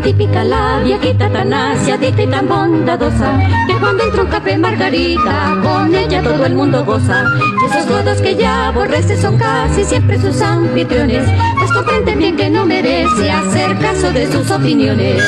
típica 0.00 0.44
la 0.44 0.80
viejita 0.82 1.30
tan 1.30 1.52
aseadita 1.52 2.22
y 2.22 2.26
tan 2.26 2.48
bondadosa 2.48 3.38
Que 3.66 3.74
cuando 3.78 4.04
entra 4.04 4.22
un 4.22 4.28
café 4.28 4.58
margarita 4.58 5.58
Con 5.62 5.94
ella 5.94 6.22
todo 6.22 6.44
el 6.44 6.54
mundo 6.54 6.84
goza. 6.84 7.24
Y 7.62 7.66
esos 7.66 7.86
godos 7.88 8.20
que 8.20 8.36
ya 8.36 8.68
aborrece 8.68 9.20
son 9.20 9.36
casi 9.36 9.84
siempre 9.84 10.20
sus 10.20 10.40
anfitriones 10.40 11.24
Pues 11.58 11.72
comprenden 11.72 12.18
bien 12.18 12.36
que 12.36 12.50
no 12.50 12.66
merece 12.66 13.30
hacer 13.30 13.78
caso 13.78 14.10
de 14.12 14.30
sus 14.30 14.50
opiniones. 14.50 15.22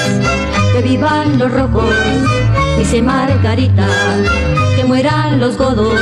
Que 0.72 0.82
vivan 0.82 1.38
los 1.38 1.52
rojos, 1.52 1.94
dice 2.78 3.02
Margarita 3.02 3.86
Que 4.76 4.84
mueran 4.84 5.38
los 5.38 5.56
godos, 5.56 6.00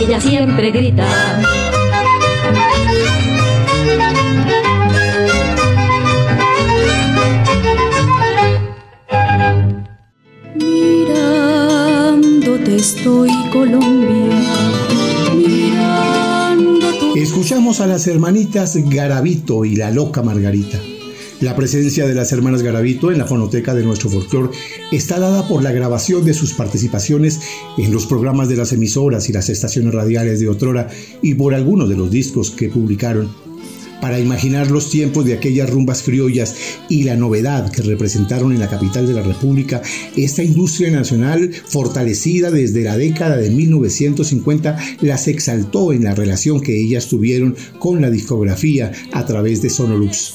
ella 0.00 0.20
siempre 0.20 0.70
grita 0.70 1.04
estoy 12.82 13.30
Colombia. 13.52 14.42
Escuchamos 17.14 17.80
a 17.80 17.86
las 17.86 18.08
hermanitas 18.08 18.76
Garavito 18.90 19.64
y 19.64 19.76
la 19.76 19.92
loca 19.92 20.20
Margarita. 20.20 20.80
La 21.40 21.54
presencia 21.54 22.08
de 22.08 22.14
las 22.16 22.32
hermanas 22.32 22.62
Garavito 22.62 23.12
en 23.12 23.18
la 23.18 23.26
fonoteca 23.26 23.72
de 23.72 23.84
nuestro 23.84 24.10
folclore 24.10 24.50
está 24.90 25.20
dada 25.20 25.46
por 25.46 25.62
la 25.62 25.70
grabación 25.70 26.24
de 26.24 26.34
sus 26.34 26.54
participaciones 26.54 27.40
en 27.78 27.92
los 27.92 28.06
programas 28.06 28.48
de 28.48 28.56
las 28.56 28.72
emisoras 28.72 29.28
y 29.28 29.32
las 29.32 29.48
estaciones 29.48 29.94
radiales 29.94 30.40
de 30.40 30.48
Otrora 30.48 30.90
y 31.22 31.34
por 31.34 31.54
algunos 31.54 31.88
de 31.88 31.96
los 31.96 32.10
discos 32.10 32.50
que 32.50 32.68
publicaron. 32.68 33.30
Para 34.02 34.18
imaginar 34.18 34.68
los 34.68 34.90
tiempos 34.90 35.24
de 35.26 35.34
aquellas 35.34 35.70
rumbas 35.70 36.02
criollas 36.02 36.56
y 36.88 37.04
la 37.04 37.14
novedad 37.14 37.70
que 37.70 37.82
representaron 37.82 38.52
en 38.52 38.58
la 38.58 38.68
capital 38.68 39.06
de 39.06 39.12
la 39.12 39.22
República, 39.22 39.80
esta 40.16 40.42
industria 40.42 40.90
nacional, 40.90 41.52
fortalecida 41.52 42.50
desde 42.50 42.82
la 42.82 42.96
década 42.96 43.36
de 43.36 43.50
1950, 43.50 44.76
las 45.02 45.28
exaltó 45.28 45.92
en 45.92 46.02
la 46.02 46.16
relación 46.16 46.60
que 46.60 46.80
ellas 46.80 47.06
tuvieron 47.06 47.54
con 47.78 48.02
la 48.02 48.10
discografía 48.10 48.90
a 49.12 49.24
través 49.24 49.62
de 49.62 49.70
Sonolux. 49.70 50.34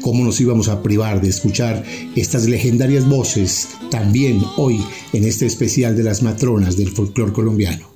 ¿Cómo 0.00 0.24
nos 0.24 0.40
íbamos 0.40 0.68
a 0.68 0.80
privar 0.80 1.20
de 1.20 1.30
escuchar 1.30 1.82
estas 2.14 2.46
legendarias 2.46 3.08
voces 3.08 3.66
también 3.90 4.40
hoy 4.56 4.80
en 5.12 5.24
este 5.24 5.46
especial 5.46 5.96
de 5.96 6.04
las 6.04 6.22
matronas 6.22 6.76
del 6.76 6.90
folclore 6.90 7.32
colombiano? 7.32 7.91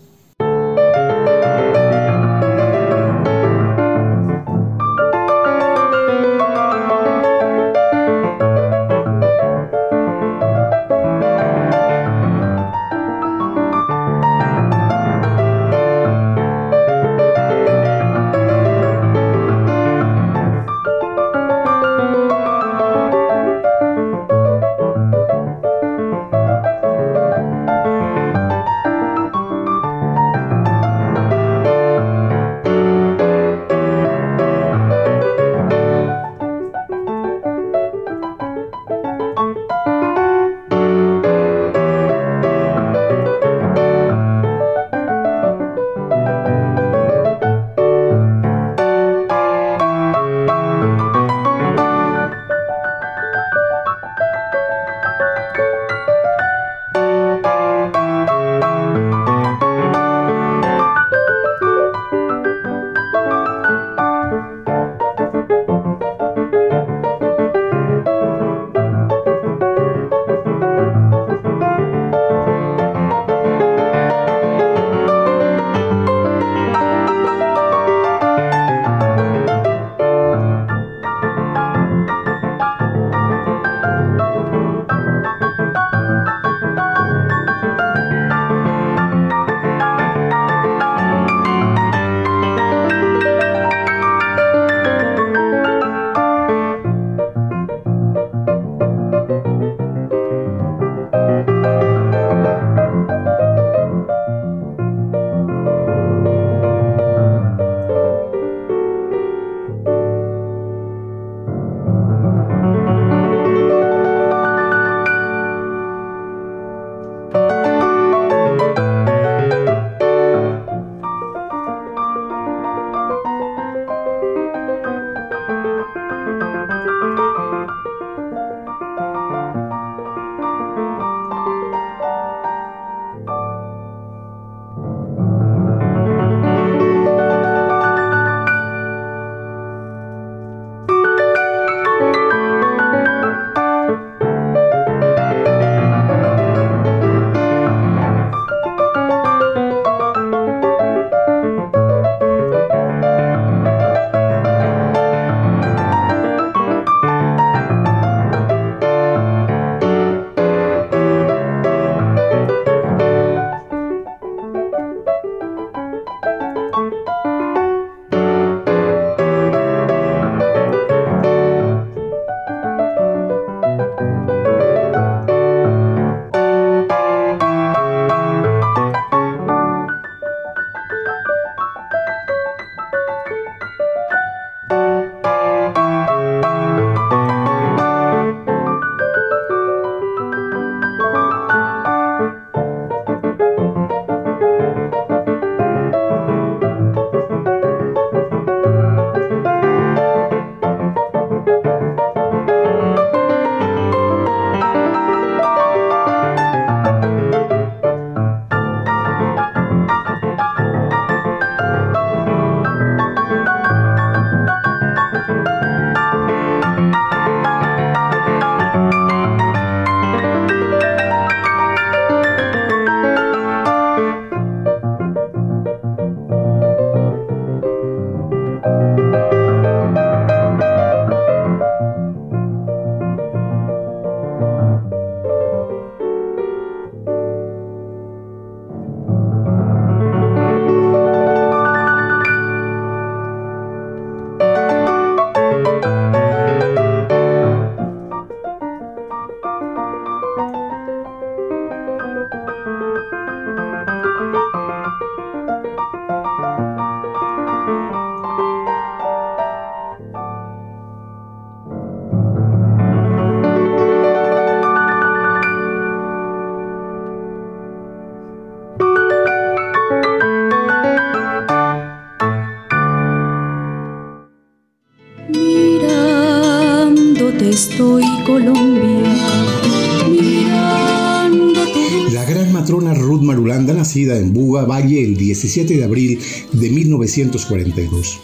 Valle, 284.65 285.03
el 285.03 285.17
17 285.17 285.77
de 285.77 285.85
abril 285.85 286.19
de 286.53 286.71
1942. 286.71 288.21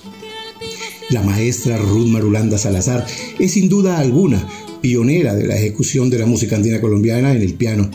La 1.11 1.23
maestra 1.23 1.77
Ruth 1.77 2.07
Marulanda 2.07 2.57
Salazar 2.57 3.07
es 3.39 3.53
sin 3.53 3.69
duda 3.69 3.99
alguna 3.99 4.49
pionera 4.81 5.35
de 5.35 5.47
la 5.47 5.57
ejecución 5.57 6.11
de 6.11 6.19
la 6.19 6.27
música 6.27 6.57
andina 6.57 6.81
colombiana 6.81 7.33
en 7.35 7.43
el 7.43 7.55
piano. 7.55 7.91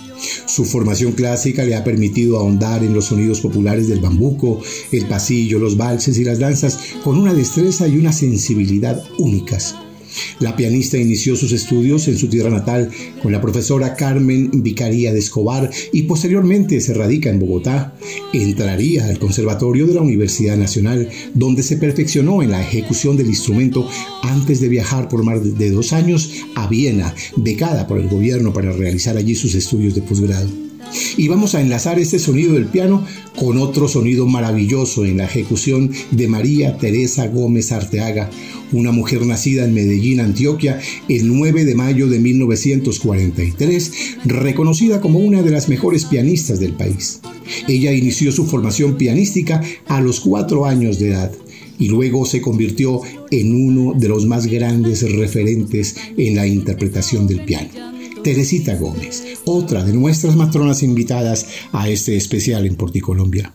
Su 0.46 0.66
formación 0.66 1.14
clásica 1.14 1.64
le 1.64 1.76
ha 1.76 1.84
permitido 1.84 2.38
ahondar 2.38 2.84
en 2.84 2.94
los 2.94 3.06
sonidos 3.06 3.42
populares 3.42 3.88
del 3.88 4.00
bambuco, 4.00 4.62
el 4.92 5.06
pasillo, 5.06 5.60
los 5.60 5.78
valses 5.78 6.18
y 6.18 6.24
las 6.24 6.40
danzas 6.40 6.80
con 7.04 7.18
una 7.18 7.34
destreza 7.34 7.88
y 7.88 7.98
una 7.98 8.14
sensibilidad 8.14 9.04
únicas. 9.18 9.76
La 10.40 10.56
pianista 10.56 10.98
inició 10.98 11.36
sus 11.36 11.52
estudios 11.52 12.08
en 12.08 12.18
su 12.18 12.28
tierra 12.28 12.50
natal 12.50 12.90
con 13.22 13.32
la 13.32 13.42
profesora 13.42 13.96
Carmen 13.96 14.50
Vicaría 14.64 15.14
de 15.14 15.20
Escobar 15.20 15.70
y 15.92 16.04
posteriormente 16.04 16.80
se 16.82 16.94
radica 16.94 17.30
en 17.30 17.40
Bogotá. 17.40 17.96
Entraría 18.34 19.06
al 19.06 19.20
Conservatorio 19.20 19.88
de 19.88 19.94
la 19.96 20.02
Universidad 20.02 20.58
Nacional, 20.58 21.10
donde 21.34 21.64
se 21.64 21.78
perfeccionó 21.78 22.42
en 22.42 22.52
la 22.52 22.62
ejecución 22.62 23.18
del 23.18 23.28
instrumento 23.28 23.88
antes 24.24 24.62
de 24.62 24.70
viajar 24.70 25.10
por 25.10 25.24
más 25.24 25.58
de 25.58 25.72
dos 25.72 25.94
años 25.94 26.32
a 26.56 26.68
Viena, 26.68 27.14
becada 27.36 27.88
por 27.88 28.00
el 28.00 28.08
gobierno 28.08 28.54
para 28.54 28.72
realizar 28.72 29.18
allí 29.18 29.36
sus 29.36 29.56
estudios 29.56 29.96
de 29.96 30.02
posgrado. 30.02 30.67
Y 31.18 31.28
vamos 31.28 31.56
a 31.56 31.62
enlazar 31.62 32.00
este 32.00 32.20
sonido 32.20 32.54
del 32.54 32.66
piano 32.66 33.06
con 33.36 33.58
otro 33.58 33.88
sonido 33.88 34.26
maravilloso 34.28 35.06
en 35.06 35.18
la 35.18 35.26
ejecución 35.26 35.92
de 36.12 36.28
María 36.28 36.78
Teresa 36.78 37.28
Gómez 37.28 37.72
Arteaga, 37.72 38.30
una 38.72 38.92
mujer 38.92 39.26
nacida 39.26 39.66
en 39.66 39.74
Medellín, 39.74 40.20
Antioquia, 40.20 40.80
el 41.08 41.28
9 41.28 41.66
de 41.66 41.76
mayo 41.76 42.08
de 42.08 42.20
1943, 42.20 43.92
reconocida 44.26 45.02
como 45.02 45.20
una 45.20 45.42
de 45.42 45.52
las 45.52 45.70
mejores 45.70 46.06
pianistas 46.06 46.60
del 46.60 46.74
país. 46.74 47.22
Ella 47.68 47.94
inició 47.94 48.32
su 48.32 48.46
formación 48.46 48.98
pianística 48.98 49.62
a 49.88 50.02
los 50.02 50.20
cuatro 50.20 50.66
años 50.66 51.00
de 51.00 51.10
edad 51.10 51.32
y 51.80 51.90
luego 51.90 52.26
se 52.26 52.42
convirtió 52.42 53.02
en 53.32 53.56
uno 53.56 53.94
de 53.94 54.10
los 54.10 54.26
más 54.26 54.48
grandes 54.48 55.10
referentes 55.12 55.96
en 56.18 56.36
la 56.36 56.48
interpretación 56.48 57.28
del 57.28 57.42
piano. 57.42 57.97
Teresita 58.28 58.76
Gómez, 58.76 59.24
otra 59.46 59.86
de 59.86 59.94
nuestras 59.94 60.36
matronas 60.36 60.84
invitadas 60.84 61.48
a 61.72 61.88
este 61.88 62.18
especial 62.18 62.66
en 62.66 62.76
Porticolombia. 62.76 63.54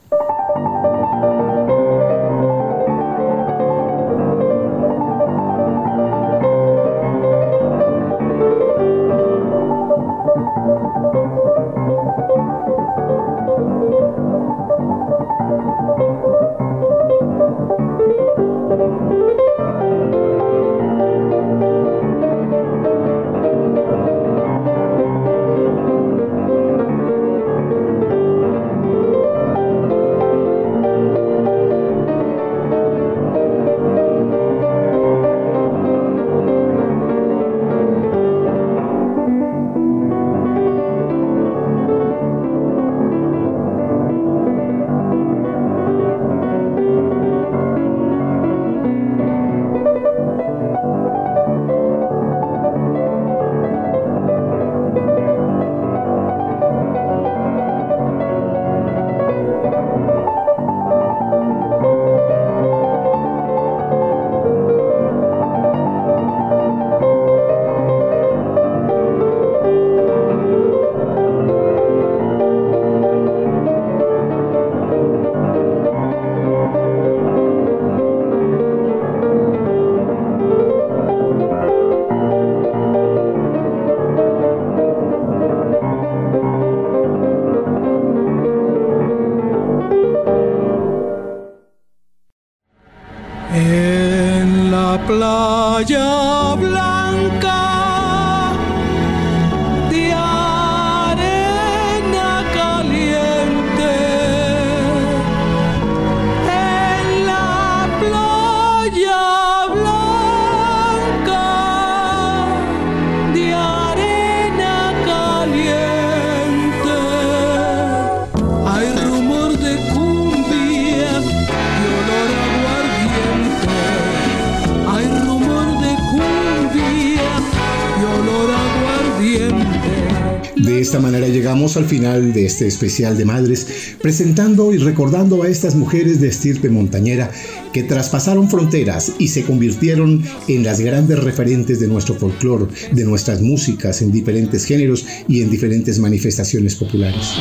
Al 131.83 131.89
final 131.89 132.33
de 132.33 132.47
este 132.47 132.69
especial 132.69 133.19
de 133.19 133.25
madres, 133.25 133.97
presentando 134.01 134.73
y 134.73 134.79
recordando 134.79 135.43
a 135.43 135.49
estas 135.49 135.75
mujeres 135.75 136.21
de 136.21 136.29
estirpe 136.29 136.71
montañera 136.71 137.29
que 137.73 137.83
traspasaron 137.83 138.49
fronteras 138.49 139.15
y 139.19 139.29
se 139.29 139.43
convirtieron 139.43 140.23
en 140.47 140.63
las 140.63 140.81
grandes 140.81 141.19
referentes 141.19 141.81
de 141.81 141.89
nuestro 141.89 142.15
folclore, 142.15 142.67
de 142.93 143.05
nuestras 143.05 143.43
músicas 143.43 144.01
en 144.01 144.13
diferentes 144.13 144.65
géneros 144.65 145.05
y 145.27 145.43
en 145.43 145.51
diferentes 145.51 145.99
manifestaciones 145.99 146.77
populares. 146.77 147.33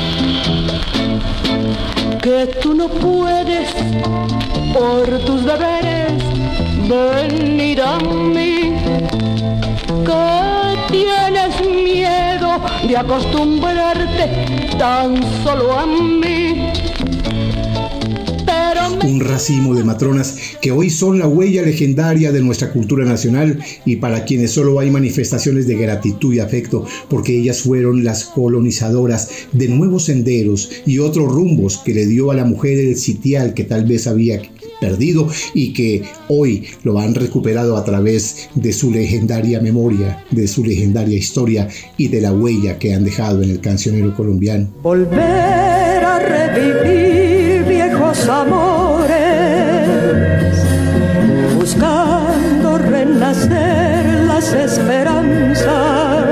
que 2.24 2.50
tú 2.62 2.74
no 2.74 2.88
puedes 2.90 3.70
por 4.74 5.26
tus 5.26 5.46
deberes 5.46 6.24
venir 6.90 7.82
a 7.82 7.98
de 12.92 12.98
acostumbrarte 12.98 14.76
tan 14.78 15.16
solo 15.46 15.72
a 15.72 15.86
mí. 15.86 16.72
Un 19.08 19.22
racimo 19.22 19.74
de 19.74 19.86
matronas 19.86 20.38
que 20.62 20.72
hoy 20.72 20.90
son 20.90 21.18
la 21.18 21.28
huella 21.28 21.62
legendaria 21.62 22.34
de 22.34 22.42
nuestra 22.42 22.74
cultura 22.74 23.06
nacional 23.06 23.60
y 23.86 23.96
para 23.96 24.26
quienes 24.26 24.52
solo 24.52 24.78
hay 24.80 24.92
manifestaciones 24.92 25.68
de 25.68 25.78
gratitud 25.78 26.34
y 26.34 26.40
afecto 26.40 26.86
porque 27.10 27.38
ellas 27.38 27.62
fueron 27.62 28.04
las 28.04 28.26
colonizadoras 28.26 29.30
de 29.54 29.70
nuevos 29.70 30.06
senderos 30.06 30.70
y 30.86 31.00
otros 31.00 31.32
rumbos 31.32 31.78
que 31.78 31.94
le 31.94 32.06
dio 32.06 32.30
a 32.30 32.36
la 32.36 32.44
mujer 32.44 32.78
el 32.78 32.98
sitial 32.98 33.54
que 33.54 33.64
tal 33.64 33.86
vez 33.86 34.06
había 34.06 34.42
perdido 34.82 35.30
y 35.54 35.72
que 35.74 36.04
hoy 36.28 36.66
lo 36.84 37.00
han 37.00 37.16
recuperado 37.16 37.78
a 37.78 37.86
través 37.86 38.50
de 38.56 38.74
su 38.74 38.92
legendaria 38.92 39.62
memoria, 39.62 40.26
de 40.32 40.48
su 40.48 40.66
legendaria 40.66 41.18
historia 41.18 41.70
y 41.98 42.08
de 42.08 42.20
la 42.20 42.34
huella 42.34 42.80
que 42.80 42.94
han 42.94 43.06
dejado 43.06 43.44
en 43.44 43.52
el 43.52 43.62
cancionero 43.62 44.14
colombiano. 44.16 44.68
Volver 44.82 46.04
a 46.04 46.20
revivir 46.20 47.64
viejos 47.66 48.28
amores, 48.28 49.12
buscando 51.58 52.80
renacer 52.80 54.06
las 54.26 54.52
esperanzas, 54.52 56.26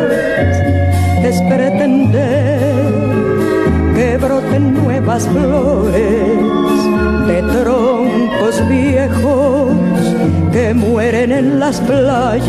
es 1.23 1.39
pretender 1.43 2.79
que 3.95 4.17
broten 4.17 4.73
nuevas 4.73 5.27
flores 5.27 5.68
mueren 10.79 11.31
en 11.31 11.59
las 11.59 11.79
playas 11.81 12.39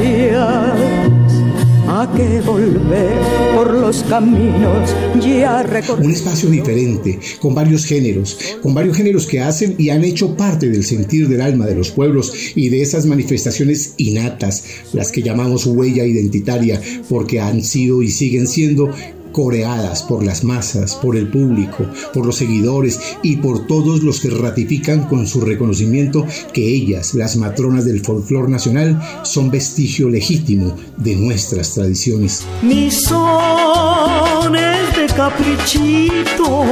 a 1.89 2.09
que 2.17 2.41
volver 2.43 3.19
por 3.55 3.75
los 3.75 4.05
caminos 4.05 4.95
ya. 5.21 5.67
Un 5.99 6.11
espacio 6.13 6.49
diferente, 6.49 7.19
con 7.41 7.55
varios 7.55 7.85
géneros, 7.85 8.39
con 8.63 8.75
varios 8.75 8.97
géneros 8.97 9.27
que 9.27 9.41
hacen 9.41 9.75
y 9.77 9.91
han 9.91 10.05
hecho 10.05 10.37
parte 10.37 10.69
del 10.69 10.85
sentir 10.85 11.29
del 11.29 11.41
alma 11.41 11.67
de 11.67 11.75
los 11.75 11.91
pueblos 11.91 12.33
y 12.55 12.69
de 12.69 12.83
esas 12.83 13.07
manifestaciones 13.07 13.95
innatas, 13.97 14.65
las 14.93 15.11
que 15.11 15.23
llamamos 15.23 15.67
huella 15.67 16.05
identitaria, 16.05 16.81
porque 17.09 17.41
han 17.41 17.63
sido 17.63 18.03
y 18.03 18.11
siguen 18.11 18.47
siendo 18.47 18.91
coreadas 19.33 20.03
por 20.03 20.25
las 20.25 20.45
masas, 20.45 20.95
por 20.97 21.17
el 21.17 21.29
público, 21.29 21.87
por 22.13 22.27
los 22.27 22.37
seguidores 22.37 23.01
y 23.23 23.37
por 23.37 23.67
todos 23.67 24.03
los 24.03 24.21
que 24.21 24.31
ratifican 24.31 25.05
con 25.07 25.27
su 25.27 25.41
reconocimiento 25.41 26.27
que 26.53 26.67
ellas, 26.69 27.15
las 27.15 27.37
matronas 27.37 27.85
del 27.85 28.01
folclore 28.01 28.51
nacional, 28.51 29.01
son 29.23 29.51
vestigio 29.51 30.09
legítimo 30.09 30.77
de 30.97 31.17
nuestras 31.17 31.75
tradiciones. 31.75 32.45
Mis 32.63 33.03
sones 33.05 34.97
de 34.97 35.07
caprichito, 35.15 36.65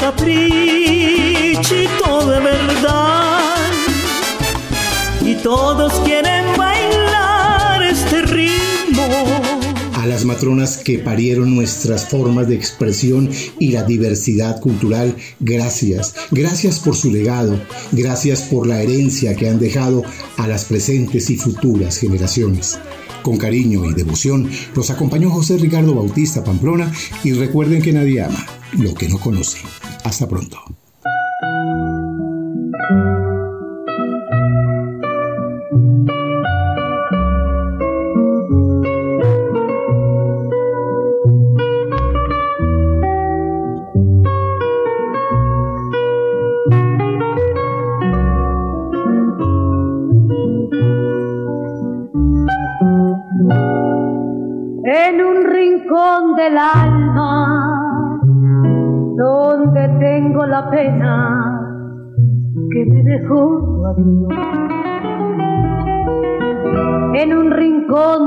caprichito 0.00 1.22
de 2.26 2.40
verdad. 2.40 3.52
Y 5.24 5.34
todos 5.36 5.92
quieren 6.00 6.21
las 10.12 10.26
matronas 10.26 10.76
que 10.76 10.98
parieron 10.98 11.56
nuestras 11.56 12.06
formas 12.06 12.46
de 12.46 12.54
expresión 12.54 13.30
y 13.58 13.72
la 13.72 13.84
diversidad 13.84 14.60
cultural, 14.60 15.16
gracias. 15.40 16.14
Gracias 16.30 16.80
por 16.80 16.94
su 16.94 17.10
legado, 17.10 17.58
gracias 17.92 18.42
por 18.42 18.66
la 18.66 18.82
herencia 18.82 19.34
que 19.34 19.48
han 19.48 19.58
dejado 19.58 20.02
a 20.36 20.46
las 20.46 20.66
presentes 20.66 21.30
y 21.30 21.38
futuras 21.38 21.96
generaciones. 21.96 22.78
Con 23.22 23.38
cariño 23.38 23.88
y 23.88 23.94
devoción 23.94 24.50
los 24.74 24.90
acompañó 24.90 25.30
José 25.30 25.56
Ricardo 25.56 25.94
Bautista 25.94 26.44
Pamplona 26.44 26.92
y 27.24 27.32
recuerden 27.32 27.80
que 27.80 27.94
nadie 27.94 28.20
ama 28.20 28.44
lo 28.72 28.92
que 28.92 29.08
no 29.08 29.18
conoce. 29.18 29.60
Hasta 30.04 30.28
pronto. 30.28 30.81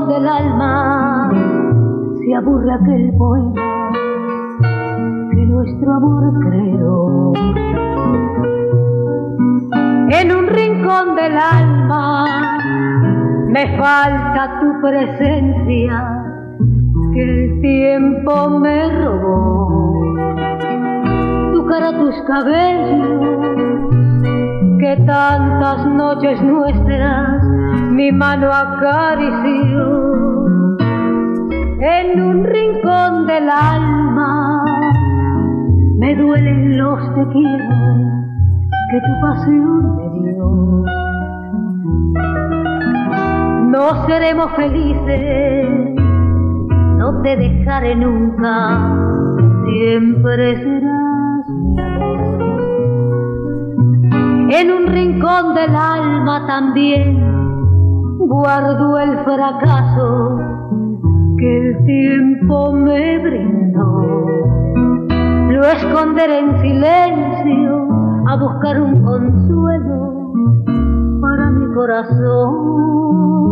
Del 0.06 0.28
alma 0.28 1.30
se 2.18 2.34
aburre 2.34 2.72
aquel 2.72 3.12
poema 3.18 3.90
que 5.32 5.46
nuestro 5.46 5.92
amor 5.94 6.32
creó. 6.40 7.32
En 10.10 10.36
un 10.36 10.46
rincón 10.46 11.16
del 11.16 11.36
alma 11.36 12.24
me 13.48 13.78
falta 13.78 14.60
tu 14.60 14.80
presencia 14.80 16.22
que 17.12 17.22
el 17.22 17.60
tiempo 17.60 18.50
me 18.60 19.02
robó. 19.02 19.92
Tu 21.52 21.66
cara, 21.66 21.98
tus 21.98 22.14
cabellos, 22.22 23.65
tantas 25.04 25.86
noches 25.86 26.40
nuestras 26.42 27.42
mi 27.90 28.12
mano 28.12 28.50
acarició. 28.52 30.46
En 31.80 32.20
un 32.20 32.44
rincón 32.44 33.26
del 33.26 33.50
alma 33.50 34.64
me 35.98 36.14
duelen 36.16 36.78
los 36.78 37.00
te 37.14 37.24
que 38.90 39.00
tu 39.00 39.20
pasión 39.20 39.96
me 39.96 40.08
dio. 40.20 40.84
No 43.70 44.06
seremos 44.06 44.52
felices 44.52 45.96
no 47.06 47.22
te 47.22 47.36
dejaré 47.36 47.94
nunca, 47.94 48.92
siempre 49.66 50.56
serás 50.56 51.05
En 54.58 54.70
un 54.70 54.86
rincón 54.86 55.54
del 55.54 55.76
alma 55.76 56.46
también 56.46 58.16
guardo 58.18 58.98
el 58.98 59.18
fracaso 59.18 60.38
que 61.36 61.58
el 61.58 61.84
tiempo 61.84 62.72
me 62.72 63.18
brindó. 63.18 64.26
Lo 65.50 65.62
esconderé 65.62 66.38
en 66.38 66.58
silencio 66.62 67.86
a 68.26 68.36
buscar 68.36 68.80
un 68.80 69.02
consuelo 69.04 70.32
para 71.20 71.50
mi 71.50 71.74
corazón. 71.74 73.45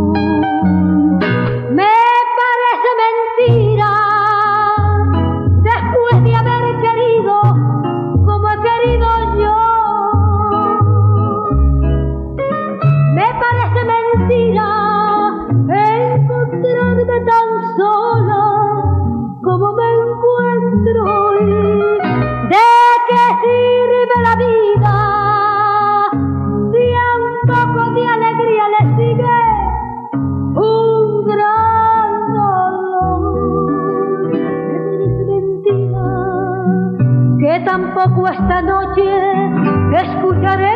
Noche 38.97 39.97
escucharé 40.03 40.74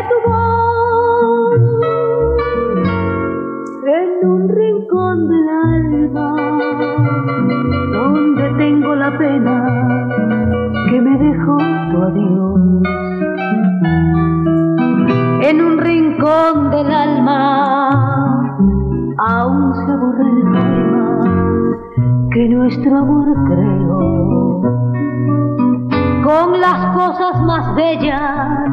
bellas 27.79 28.71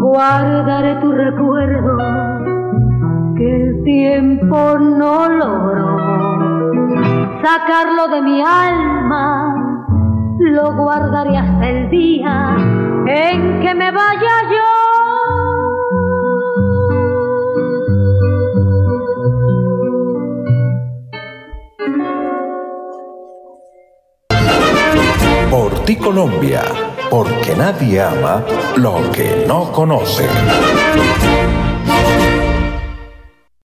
guardaré 0.00 0.96
tu 0.96 1.12
recuerdo 1.12 1.96
que 3.36 3.56
el 3.56 3.84
tiempo 3.84 4.76
no 4.78 5.28
logró 5.28 5.96
sacarlo 7.44 8.08
de 8.08 8.22
mi 8.22 8.42
alma. 8.42 9.54
Lo 10.38 10.74
guardaré 10.74 11.36
hasta 11.36 11.68
el 11.68 11.90
día 11.90 12.56
en 13.06 13.60
que 13.60 13.74
me 13.74 13.92
vaya 13.92 14.34
nadie 27.62 28.00
ama 28.00 28.42
lo 28.76 29.08
que 29.12 29.44
no 29.46 29.70
conoce. 29.70 30.26